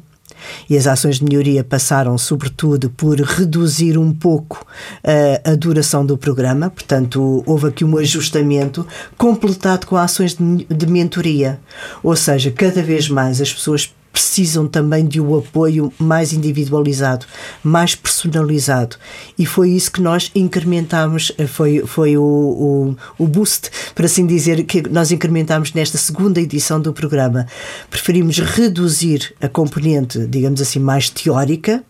e 0.69 0.77
as 0.77 0.87
ações 0.87 1.17
de 1.17 1.23
melhoria 1.23 1.63
passaram, 1.63 2.17
sobretudo, 2.17 2.89
por 2.89 3.19
reduzir 3.19 3.97
um 3.97 4.13
pouco 4.13 4.65
uh, 5.03 5.51
a 5.51 5.55
duração 5.55 6.05
do 6.05 6.17
programa, 6.17 6.69
portanto, 6.69 7.43
houve 7.45 7.67
aqui 7.67 7.85
um 7.85 7.97
ajustamento 7.97 8.85
completado 9.17 9.85
com 9.85 9.95
ações 9.95 10.35
de, 10.35 10.65
de 10.65 10.87
mentoria. 10.87 11.59
Ou 12.01 12.15
seja, 12.15 12.51
cada 12.51 12.81
vez 12.81 13.09
mais 13.09 13.41
as 13.41 13.53
pessoas 13.53 13.93
precisam 14.13 14.67
também 14.67 15.05
de 15.07 15.19
um 15.19 15.35
apoio 15.35 15.91
mais 15.97 16.31
individualizado, 16.31 17.25
mais 17.63 17.95
personalizado. 17.95 18.95
E 19.37 19.45
foi 19.45 19.71
isso 19.71 19.91
que 19.91 20.01
nós 20.01 20.31
incrementámos, 20.35 21.31
eh, 21.37 21.47
foi, 21.47 21.83
foi 21.85 22.15
o, 22.15 22.21
o, 22.21 22.95
o 23.17 23.27
boost, 23.27 23.71
por 23.95 24.05
assim 24.05 24.27
dizer, 24.27 24.63
que 24.65 24.87
nós 24.87 25.11
incrementámos 25.11 25.73
nesta 25.73 25.97
segunda 25.97 26.39
edição 26.39 26.79
do 26.79 26.93
programa. 26.93 27.47
Preferimos 27.89 28.37
reduzir 28.37 29.33
a 29.41 29.49
componente, 29.49 30.19
digamos 30.27 30.61
assim, 30.61 30.79
mais 30.79 31.09
teórica, 31.09 31.83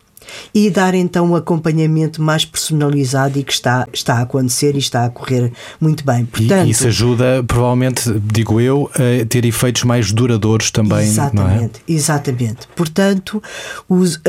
e 0.53 0.69
dar 0.69 0.93
então 0.93 1.31
um 1.31 1.35
acompanhamento 1.35 2.21
mais 2.21 2.45
personalizado 2.45 3.39
e 3.39 3.43
que 3.43 3.53
está, 3.53 3.87
está 3.91 4.15
a 4.15 4.21
acontecer 4.21 4.75
e 4.75 4.79
está 4.79 5.05
a 5.05 5.09
correr 5.09 5.51
muito 5.79 6.05
bem. 6.05 6.25
Portanto, 6.25 6.67
e 6.67 6.71
isso 6.71 6.87
ajuda, 6.87 7.43
provavelmente, 7.45 8.11
digo 8.31 8.59
eu, 8.59 8.89
a 8.93 9.25
ter 9.25 9.45
efeitos 9.45 9.83
mais 9.83 10.11
duradouros 10.11 10.71
também. 10.71 11.07
Exatamente, 11.07 11.81
é? 11.87 11.91
exatamente. 11.91 12.67
Portanto, 12.75 13.41
os, 13.87 14.15
uh, 14.15 14.21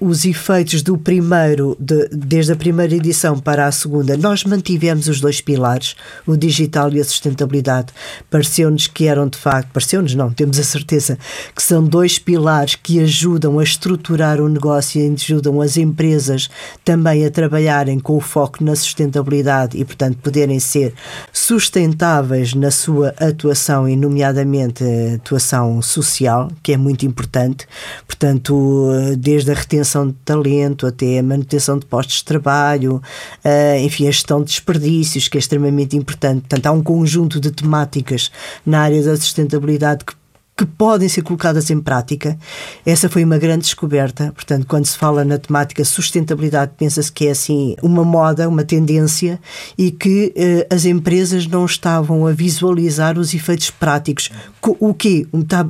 os 0.00 0.24
efeitos 0.24 0.82
do 0.82 0.96
primeiro, 0.96 1.76
de, 1.78 2.08
desde 2.12 2.52
a 2.52 2.56
primeira 2.56 2.94
edição 2.94 3.38
para 3.38 3.66
a 3.66 3.72
segunda, 3.72 4.16
nós 4.16 4.44
mantivemos 4.44 5.08
os 5.08 5.20
dois 5.20 5.40
pilares, 5.40 5.94
o 6.26 6.36
digital 6.36 6.92
e 6.92 7.00
a 7.00 7.04
sustentabilidade. 7.04 7.92
Pareceu-nos 8.30 8.86
que 8.86 9.06
eram 9.06 9.28
de 9.28 9.38
facto, 9.38 9.68
pareceu-nos 9.72 10.14
não, 10.14 10.32
temos 10.32 10.58
a 10.58 10.62
certeza 10.62 11.18
que 11.54 11.62
são 11.62 11.82
dois 11.82 12.18
pilares 12.18 12.74
que 12.74 13.00
ajudam 13.00 13.58
a 13.58 13.62
estruturar 13.62 14.40
o 14.40 14.48
negócio 14.48 15.00
e 15.00 15.04
ajudam 15.32 15.60
as 15.60 15.76
empresas 15.76 16.48
também 16.84 17.24
a 17.24 17.30
trabalharem 17.30 17.98
com 17.98 18.16
o 18.16 18.20
foco 18.20 18.62
na 18.62 18.76
sustentabilidade 18.76 19.78
e, 19.78 19.84
portanto, 19.84 20.18
poderem 20.18 20.60
ser 20.60 20.94
sustentáveis 21.32 22.54
na 22.54 22.70
sua 22.70 23.14
atuação 23.18 23.88
e, 23.88 23.96
nomeadamente, 23.96 24.84
atuação 25.14 25.80
social, 25.80 26.50
que 26.62 26.72
é 26.72 26.76
muito 26.76 27.06
importante. 27.06 27.66
Portanto, 28.06 28.88
desde 29.18 29.50
a 29.50 29.54
retenção 29.54 30.08
de 30.08 30.14
talento 30.24 30.86
até 30.86 31.18
a 31.18 31.22
manutenção 31.22 31.78
de 31.78 31.86
postos 31.86 32.16
de 32.16 32.24
trabalho, 32.24 33.02
eh, 33.42 33.80
enfim, 33.82 34.06
a 34.06 34.10
gestão 34.10 34.40
de 34.40 34.46
desperdícios, 34.46 35.28
que 35.28 35.38
é 35.38 35.40
extremamente 35.40 35.96
importante. 35.96 36.40
Portanto, 36.40 36.66
há 36.66 36.72
um 36.72 36.82
conjunto 36.82 37.40
de 37.40 37.50
temáticas 37.50 38.30
na 38.64 38.80
área 38.80 39.02
da 39.02 39.16
sustentabilidade 39.16 40.04
que 40.04 40.14
que 40.62 40.66
podem 40.66 41.08
ser 41.08 41.22
colocadas 41.22 41.70
em 41.70 41.80
prática. 41.80 42.38
Essa 42.86 43.08
foi 43.08 43.24
uma 43.24 43.36
grande 43.36 43.64
descoberta. 43.64 44.30
Portanto, 44.32 44.64
quando 44.64 44.86
se 44.86 44.96
fala 44.96 45.24
na 45.24 45.36
temática 45.36 45.84
sustentabilidade, 45.84 46.72
pensa-se 46.78 47.10
que 47.10 47.26
é 47.26 47.32
assim 47.32 47.74
uma 47.82 48.04
moda, 48.04 48.48
uma 48.48 48.62
tendência 48.62 49.40
e 49.76 49.90
que 49.90 50.32
eh, 50.36 50.66
as 50.70 50.84
empresas 50.84 51.48
não 51.48 51.66
estavam 51.66 52.28
a 52.28 52.30
visualizar 52.30 53.18
os 53.18 53.34
efeitos 53.34 53.70
práticos. 53.70 54.30
O 54.78 54.94
quê? 54.94 55.26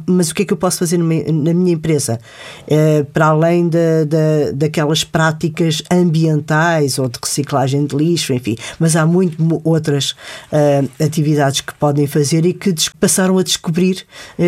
Mas 0.06 0.30
o 0.30 0.34
que 0.34 0.42
é 0.42 0.44
que 0.44 0.52
eu 0.52 0.58
posso 0.58 0.80
fazer 0.80 0.98
na 0.98 1.54
minha 1.54 1.72
empresa? 1.72 2.20
Eh, 2.68 3.06
para 3.14 3.26
além 3.26 3.70
da, 3.70 4.04
da, 4.04 4.52
daquelas 4.54 5.04
práticas 5.04 5.82
ambientais 5.90 6.98
ou 6.98 7.08
de 7.08 7.18
reciclagem 7.22 7.86
de 7.86 7.96
lixo, 7.96 8.34
enfim. 8.34 8.56
Mas 8.78 8.94
há 8.94 9.06
muito 9.06 9.60
outras 9.64 10.10
uh, 10.10 10.88
atividades 11.02 11.60
que 11.60 11.74
podem 11.74 12.06
fazer 12.06 12.44
e 12.44 12.52
que 12.52 12.74
passaram 13.00 13.38
a 13.38 13.42
descobrir 13.42 14.04
uh, 14.38 14.42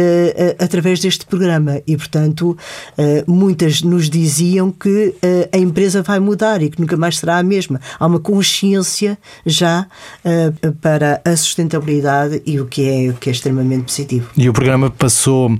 através 0.58 1.00
deste 1.00 1.26
programa 1.26 1.80
e, 1.86 1.96
portanto, 1.96 2.56
uh, 2.98 3.30
muitas 3.30 3.82
nos 3.82 4.08
diziam 4.08 4.70
que 4.70 5.08
uh, 5.08 5.48
a 5.52 5.58
empresa 5.58 6.02
vai 6.02 6.18
mudar 6.18 6.62
e 6.62 6.70
que 6.70 6.80
nunca 6.80 6.96
mais 6.96 7.18
será 7.18 7.38
a 7.38 7.42
mesma. 7.42 7.80
Há 7.98 8.06
uma 8.06 8.20
consciência 8.20 9.18
já 9.44 9.86
para 10.80 11.20
a 11.24 11.36
sustentabilidade 11.36 12.42
e 12.46 12.60
o 12.60 12.66
que, 12.66 12.88
é, 12.88 13.10
o 13.10 13.14
que 13.14 13.28
é 13.28 13.32
extremamente 13.32 13.84
positivo. 13.84 14.28
E 14.36 14.48
o 14.48 14.52
programa 14.52 14.90
passou 14.90 15.50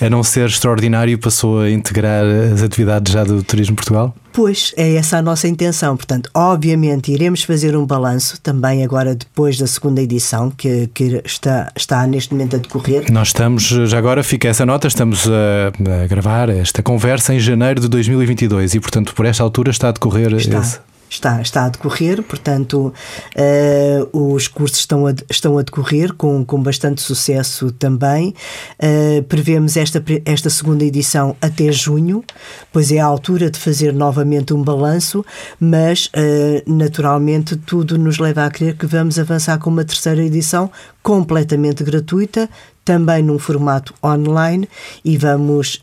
a 0.00 0.10
não 0.10 0.22
ser 0.22 0.46
extraordinário, 0.46 1.18
passou 1.18 1.60
a 1.60 1.70
integrar 1.70 2.24
as 2.52 2.62
atividades 2.62 3.12
já 3.12 3.24
do 3.24 3.42
Turismo 3.42 3.76
Portugal? 3.76 4.14
Pois, 4.32 4.72
é 4.76 4.94
essa 4.94 5.18
a 5.18 5.22
nossa 5.22 5.48
intenção. 5.48 5.96
Portanto, 5.96 6.30
obviamente, 6.34 7.12
iremos 7.12 7.42
fazer 7.42 7.76
um 7.76 7.84
balanço 7.84 8.40
também 8.40 8.84
agora 8.84 9.14
depois 9.14 9.58
da 9.58 9.66
segunda 9.66 10.00
edição, 10.00 10.50
que, 10.50 10.88
que 10.94 11.20
está, 11.24 11.72
está 11.76 12.06
neste 12.06 12.32
momento 12.32 12.56
a 12.56 12.58
decorrer. 12.58 13.10
Nós 13.10 13.28
estamos, 13.28 13.64
já 13.64 13.98
agora 13.98 14.22
fica 14.22 14.48
essa 14.48 14.64
nota, 14.64 14.86
estamos 14.88 15.26
a, 15.28 16.02
a 16.02 16.06
gravar 16.06 16.48
esta 16.48 16.82
conversa 16.82 17.34
em 17.34 17.40
janeiro 17.40 17.80
de 17.80 17.88
2022 17.88 18.74
e, 18.74 18.80
portanto, 18.80 19.14
por 19.14 19.26
esta 19.26 19.42
altura 19.42 19.70
está 19.70 19.88
a 19.88 19.92
decorrer 19.92 20.32
está. 20.34 20.58
esse 20.58 20.89
está, 21.10 21.42
está 21.42 21.66
a 21.66 21.68
decorrer, 21.68 22.22
portanto, 22.22 22.94
uh, 23.36 24.32
os 24.32 24.46
cursos 24.46 24.78
estão 24.78 25.06
a, 25.06 25.14
estão 25.28 25.58
a 25.58 25.62
decorrer 25.62 26.14
com, 26.14 26.44
com 26.44 26.62
bastante 26.62 27.02
sucesso 27.02 27.72
também. 27.72 28.34
Uh, 28.78 29.22
prevemos 29.24 29.76
esta, 29.76 30.02
esta 30.24 30.48
segunda 30.48 30.84
edição 30.84 31.36
até 31.40 31.70
junho, 31.72 32.24
pois 32.72 32.92
é 32.92 33.00
a 33.00 33.04
altura 33.04 33.50
de 33.50 33.58
fazer 33.58 33.92
novamente 33.92 34.54
um 34.54 34.62
balanço, 34.62 35.24
mas 35.58 36.06
uh, 36.06 36.72
naturalmente 36.72 37.56
tudo 37.56 37.98
nos 37.98 38.18
leva 38.18 38.46
a 38.46 38.50
crer 38.50 38.76
que 38.76 38.86
vamos 38.86 39.18
avançar 39.18 39.58
com 39.58 39.68
uma 39.68 39.84
terceira 39.84 40.22
edição 40.22 40.70
completamente 41.02 41.82
gratuita, 41.82 42.48
também 42.84 43.22
num 43.22 43.38
formato 43.38 43.94
online 44.02 44.68
e 45.04 45.16
vamos 45.16 45.80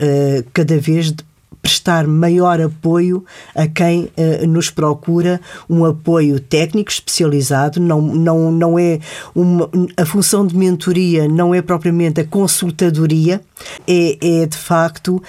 cada 0.53 0.77
vez 0.77 1.13
prestar 1.61 2.07
maior 2.07 2.61
apoio 2.61 3.23
a 3.55 3.67
quem 3.67 4.03
uh, 4.17 4.47
nos 4.47 4.69
procura, 4.69 5.39
um 5.69 5.85
apoio 5.85 6.39
técnico 6.39 6.91
especializado, 6.91 7.79
não, 7.79 8.01
não, 8.01 8.51
não 8.51 8.79
é 8.79 8.99
uma, 9.35 9.69
a 9.95 10.05
função 10.05 10.45
de 10.45 10.55
mentoria 10.55 11.27
não 11.27 11.53
é 11.53 11.61
propriamente 11.61 12.21
a 12.21 12.25
consultadoria, 12.25 13.41
é, 13.87 14.41
é 14.41 14.45
de 14.45 14.57
facto, 14.57 15.21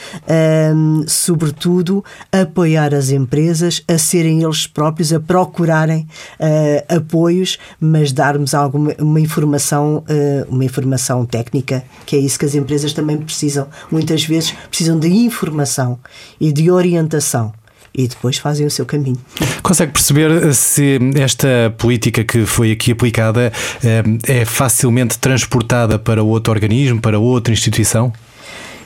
um, 0.74 1.04
sobretudo, 1.06 2.04
apoiar 2.32 2.94
as 2.94 3.10
empresas 3.10 3.82
a 3.88 3.96
serem 3.98 4.42
eles 4.42 4.66
próprios, 4.66 5.12
a 5.12 5.20
procurarem 5.20 6.06
uh, 6.40 6.96
apoios, 6.96 7.58
mas 7.80 8.12
darmos 8.12 8.54
alguma 8.54 8.94
uma 8.98 9.20
informação, 9.20 9.98
uh, 9.98 10.46
uma 10.48 10.64
informação 10.64 11.24
técnica, 11.24 11.84
que 12.04 12.16
é 12.16 12.18
isso 12.18 12.38
que 12.38 12.44
as 12.44 12.54
empresas 12.54 12.92
também 12.92 13.16
precisam. 13.16 13.68
Muitas 13.90 14.24
vezes 14.24 14.52
precisam 14.68 14.98
de 14.98 15.08
informação 15.08 15.98
e 16.40 16.52
de 16.52 16.70
orientação 16.70 17.52
e 17.94 18.06
depois 18.06 18.38
fazem 18.38 18.66
o 18.66 18.70
seu 18.70 18.86
caminho. 18.86 19.18
Consegue 19.62 19.92
perceber 19.92 20.54
se 20.54 20.98
esta 21.16 21.74
política 21.76 22.22
que 22.22 22.46
foi 22.46 22.70
aqui 22.70 22.92
aplicada 22.92 23.52
eh, 23.82 24.02
é 24.26 24.44
facilmente 24.44 25.18
transportada 25.18 25.98
para 25.98 26.22
outro 26.22 26.52
organismo, 26.52 27.00
para 27.00 27.18
outra 27.18 27.52
instituição? 27.52 28.12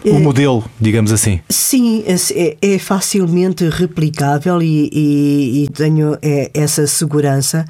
O 0.05 0.16
é, 0.16 0.18
modelo, 0.18 0.64
digamos 0.81 1.12
assim. 1.12 1.40
Sim, 1.49 2.05
é, 2.07 2.57
é 2.61 2.79
facilmente 2.79 3.68
replicável 3.68 4.61
e, 4.61 4.90
e, 4.92 5.64
e 5.64 5.68
tenho 5.68 6.18
é, 6.21 6.51
essa 6.55 6.87
segurança 6.87 7.64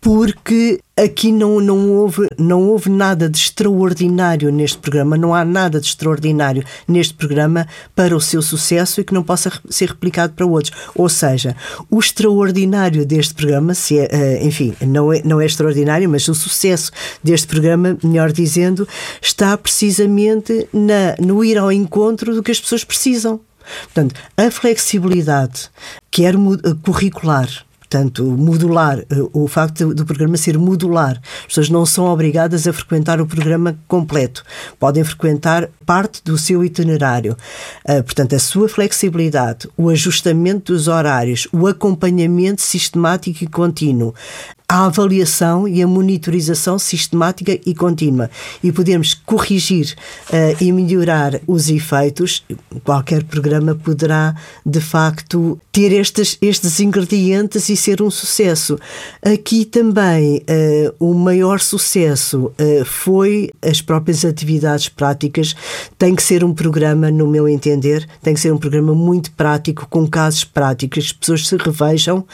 porque 0.00 0.78
aqui 0.98 1.30
não, 1.30 1.60
não, 1.60 1.90
houve, 1.90 2.26
não 2.38 2.62
houve 2.62 2.88
nada 2.88 3.28
de 3.28 3.36
extraordinário 3.36 4.50
neste 4.50 4.78
programa, 4.78 5.16
não 5.16 5.34
há 5.34 5.44
nada 5.44 5.78
de 5.78 5.86
extraordinário 5.86 6.64
neste 6.88 7.12
programa 7.12 7.68
para 7.94 8.16
o 8.16 8.20
seu 8.20 8.40
sucesso 8.40 9.00
e 9.00 9.04
que 9.04 9.12
não 9.12 9.22
possa 9.22 9.52
ser 9.68 9.90
replicado 9.90 10.32
para 10.32 10.46
outros. 10.46 10.72
Ou 10.94 11.08
seja, 11.08 11.54
o 11.90 11.98
extraordinário 11.98 13.04
deste 13.04 13.34
programa, 13.34 13.74
se 13.74 13.98
é, 13.98 14.08
eh, 14.10 14.46
enfim, 14.46 14.74
não 14.80 15.12
é, 15.12 15.20
não 15.22 15.40
é 15.40 15.44
extraordinário, 15.44 16.08
mas 16.08 16.26
o 16.28 16.34
sucesso 16.34 16.90
deste 17.22 17.46
programa, 17.46 17.98
melhor 18.02 18.32
dizendo, 18.32 18.88
está 19.20 19.56
precisamente 19.58 20.66
na, 20.72 21.14
no 21.20 21.44
ir 21.44 21.58
ao 21.58 21.70
encontro 21.70 22.34
do 22.34 22.42
que 22.42 22.50
as 22.50 22.60
pessoas 22.60 22.84
precisam. 22.84 23.38
Portanto, 23.84 24.14
a 24.36 24.50
flexibilidade, 24.50 25.68
quer 26.10 26.34
curricular, 26.82 27.48
Portanto, 27.96 28.24
modular, 28.24 28.98
eh, 28.98 29.04
o 29.32 29.48
facto 29.48 29.94
do 29.94 30.04
programa 30.04 30.36
ser 30.36 30.58
modular. 30.58 31.18
As 31.40 31.46
pessoas 31.46 31.70
não 31.70 31.86
são 31.86 32.04
obrigadas 32.04 32.68
a 32.68 32.72
frequentar 32.72 33.22
o 33.22 33.26
programa 33.26 33.78
completo. 33.88 34.44
Podem 34.78 35.02
frequentar 35.02 35.70
parte 35.86 36.22
do 36.22 36.36
seu 36.36 36.62
itinerário. 36.62 37.34
Eh, 37.86 38.02
portanto, 38.02 38.34
a 38.34 38.38
sua 38.38 38.68
flexibilidade, 38.68 39.66
o 39.78 39.88
ajustamento 39.88 40.74
dos 40.74 40.88
horários, 40.88 41.48
o 41.50 41.66
acompanhamento 41.66 42.60
sistemático 42.60 43.42
e 43.42 43.46
contínuo, 43.46 44.14
a 44.68 44.86
avaliação 44.86 45.68
e 45.68 45.80
a 45.80 45.86
monitorização 45.86 46.78
sistemática 46.78 47.58
e 47.64 47.74
contínua 47.74 48.28
e 48.62 48.72
podemos 48.72 49.14
corrigir 49.14 49.94
uh, 50.30 50.62
e 50.62 50.72
melhorar 50.72 51.40
os 51.46 51.68
efeitos, 51.68 52.44
qualquer 52.82 53.22
programa 53.24 53.74
poderá 53.74 54.34
de 54.64 54.80
facto 54.80 55.58
ter 55.70 55.92
estes, 55.92 56.36
estes 56.42 56.80
ingredientes 56.80 57.68
e 57.68 57.76
ser 57.76 58.02
um 58.02 58.10
sucesso. 58.10 58.78
Aqui 59.22 59.64
também 59.64 60.38
uh, 60.38 60.94
o 60.98 61.14
maior 61.14 61.60
sucesso 61.60 62.46
uh, 62.46 62.84
foi 62.84 63.50
as 63.62 63.80
próprias 63.80 64.24
atividades 64.24 64.88
práticas. 64.88 65.54
Tem 65.96 66.14
que 66.14 66.22
ser 66.22 66.42
um 66.42 66.52
programa, 66.52 67.10
no 67.10 67.28
meu 67.28 67.48
entender, 67.48 68.06
tem 68.20 68.34
que 68.34 68.40
ser 68.40 68.52
um 68.52 68.58
programa 68.58 68.94
muito 68.94 69.30
prático, 69.32 69.86
com 69.88 70.06
casos 70.08 70.42
práticos, 70.42 71.06
as 71.06 71.12
pessoas 71.12 71.46
se 71.46 71.56
revejam 71.56 72.24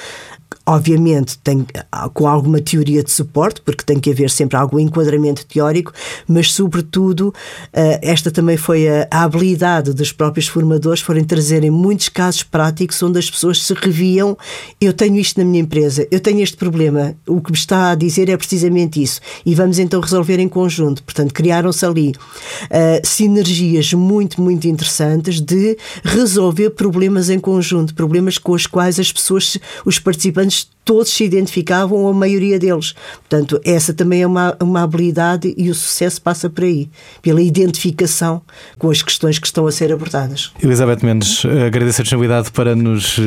obviamente 0.67 1.39
tem 1.39 1.67
com 2.15 2.27
alguma 2.27 2.61
teoria 2.61 3.03
de 3.03 3.11
suporte, 3.11 3.61
porque 3.61 3.85
tem 3.85 3.99
que 3.99 4.11
haver 4.11 4.31
sempre 4.31 4.57
algum 4.57 4.79
enquadramento 4.79 5.45
teórico, 5.47 5.93
mas 6.27 6.53
sobretudo 6.53 7.35
eh, 7.73 8.01
esta 8.03 8.31
também 8.31 8.57
foi 8.57 8.89
a, 8.89 9.09
habilidade 9.11 9.93
dos 9.93 10.13
próprios 10.13 10.47
formadores 10.47 11.01
forem 11.01 11.25
trazerem 11.25 11.71
muitos 11.71 12.09
casos 12.09 12.43
práticos 12.43 13.03
onde 13.03 13.19
as 13.19 13.31
pessoas 13.31 13.63
se 13.63 13.75
reviam, 13.75 14.37
eu 14.81 14.93
tenho 14.93 15.17
isto 15.17 15.39
na 15.39 15.45
minha 15.45 15.63
empresa, 15.63 16.07
eu 16.11 16.21
tenho 16.21 16.41
este 16.41 16.57
problema, 16.57 17.15
o 17.27 17.41
que 17.41 17.51
me 17.51 17.57
está 17.57 17.91
a 17.91 17.95
dizer 17.95 18.29
é 18.29 18.37
precisamente 18.37 19.03
isso, 19.03 19.21
e 19.45 19.55
vamos 19.55 19.79
então 19.79 20.01
resolver 20.01 20.39
em 20.39 20.49
conjunto. 20.49 21.03
Portanto, 21.03 21.33
criaram-se 21.33 21.85
ali 21.85 22.11
uh, 22.11 23.07
sinergias 23.07 23.93
muito, 23.93 24.41
muito 24.41 24.67
interessantes 24.67 25.41
de 25.41 25.77
resolver 26.05 26.71
problemas 26.71 27.31
em 27.31 27.39
conjunto, 27.39 27.95
problemas 27.95 28.39
com 28.39 28.53
os 28.53 28.67
quais 28.67 28.99
as 29.01 29.13
pessoas, 29.13 29.59
os 29.85 29.99
participantes 29.99 30.52
todos 30.85 31.13
se 31.13 31.25
identificavam, 31.25 31.99
ou 31.99 32.11
a 32.11 32.13
maioria 32.13 32.59
deles. 32.59 32.95
Portanto, 33.29 33.61
essa 33.65 33.95
também 33.95 34.23
é 34.23 34.27
uma, 34.27 34.57
uma 34.61 34.83
habilidade 34.83 35.55
e 35.57 35.71
o 35.71 35.75
sucesso 35.75 36.21
passa 36.21 36.51
por 36.51 36.65
aí, 36.65 36.89
pela 37.21 37.41
identificação 37.41 38.43
com 38.79 38.91
as 38.91 39.03
questões 39.03 39.39
que 39.39 39.47
estão 39.47 39.67
a 39.67 39.73
ser 39.73 39.93
abordadas. 39.93 40.53
Elizabeth 40.63 40.99
Mendes, 41.03 41.45
agradeço 41.45 42.01
a 42.01 42.05
disponibilidade 42.05 42.51
para 42.51 42.75
nos 42.75 43.19
uh, 43.19 43.23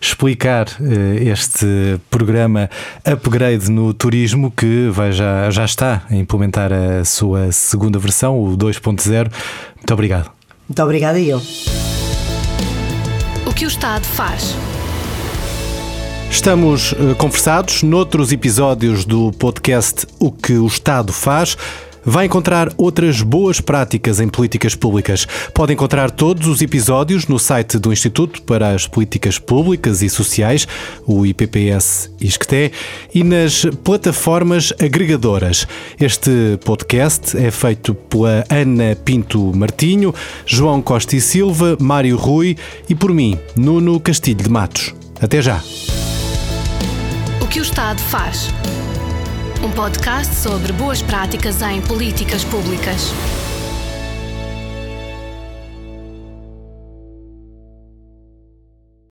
explicar 0.00 0.66
uh, 0.80 1.28
este 1.28 1.98
programa 2.10 2.68
Upgrade 3.04 3.70
no 3.70 3.94
Turismo, 3.94 4.50
que 4.50 4.88
vai 4.90 5.12
já, 5.12 5.50
já 5.50 5.64
está 5.64 6.02
a 6.10 6.14
implementar 6.14 6.70
a 6.72 7.04
sua 7.04 7.50
segunda 7.50 7.98
versão, 7.98 8.38
o 8.38 8.56
2.0. 8.56 9.30
Muito 9.76 9.94
obrigado. 9.94 10.30
Muito 10.68 10.82
obrigada 10.82 11.18
a 11.18 11.20
eu. 11.20 11.42
O 13.46 13.52
que 13.52 13.64
o 13.64 13.68
Estado 13.68 14.04
faz? 14.04 14.56
Estamos 16.34 16.92
uh, 16.92 17.14
conversados 17.16 17.84
noutros 17.84 18.32
episódios 18.32 19.04
do 19.04 19.30
podcast 19.30 20.04
O 20.18 20.32
que 20.32 20.54
o 20.54 20.66
Estado 20.66 21.12
faz. 21.12 21.56
Vai 22.04 22.26
encontrar 22.26 22.70
outras 22.76 23.22
boas 23.22 23.60
práticas 23.60 24.18
em 24.18 24.28
políticas 24.28 24.74
públicas. 24.74 25.26
Pode 25.54 25.72
encontrar 25.72 26.10
todos 26.10 26.48
os 26.48 26.60
episódios 26.60 27.28
no 27.28 27.38
site 27.38 27.78
do 27.78 27.92
Instituto 27.92 28.42
para 28.42 28.70
as 28.70 28.86
Políticas 28.86 29.38
Públicas 29.38 30.02
e 30.02 30.10
Sociais, 30.10 30.66
o 31.06 31.24
IPPS 31.24 32.10
ISCTE, 32.20 32.72
e 33.14 33.22
nas 33.22 33.64
plataformas 33.84 34.72
agregadoras. 34.82 35.66
Este 35.98 36.58
podcast 36.64 37.38
é 37.38 37.50
feito 37.52 37.94
pela 37.94 38.44
Ana 38.50 38.96
Pinto 39.02 39.52
Martinho, 39.56 40.12
João 40.44 40.82
Costa 40.82 41.14
e 41.14 41.20
Silva, 41.20 41.78
Mário 41.80 42.16
Rui 42.16 42.56
e 42.88 42.94
por 42.94 43.14
mim, 43.14 43.38
Nuno 43.56 43.98
Castilho 44.00 44.42
de 44.42 44.50
Matos. 44.50 44.92
Até 45.22 45.40
já! 45.40 45.62
Que 47.54 47.60
o 47.60 47.62
Estado 47.62 48.00
faz. 48.00 48.48
Um 49.64 49.70
podcast 49.70 50.34
sobre 50.34 50.72
boas 50.72 51.00
práticas 51.02 51.62
em 51.62 51.80
políticas 51.82 52.42
públicas. 52.42 53.12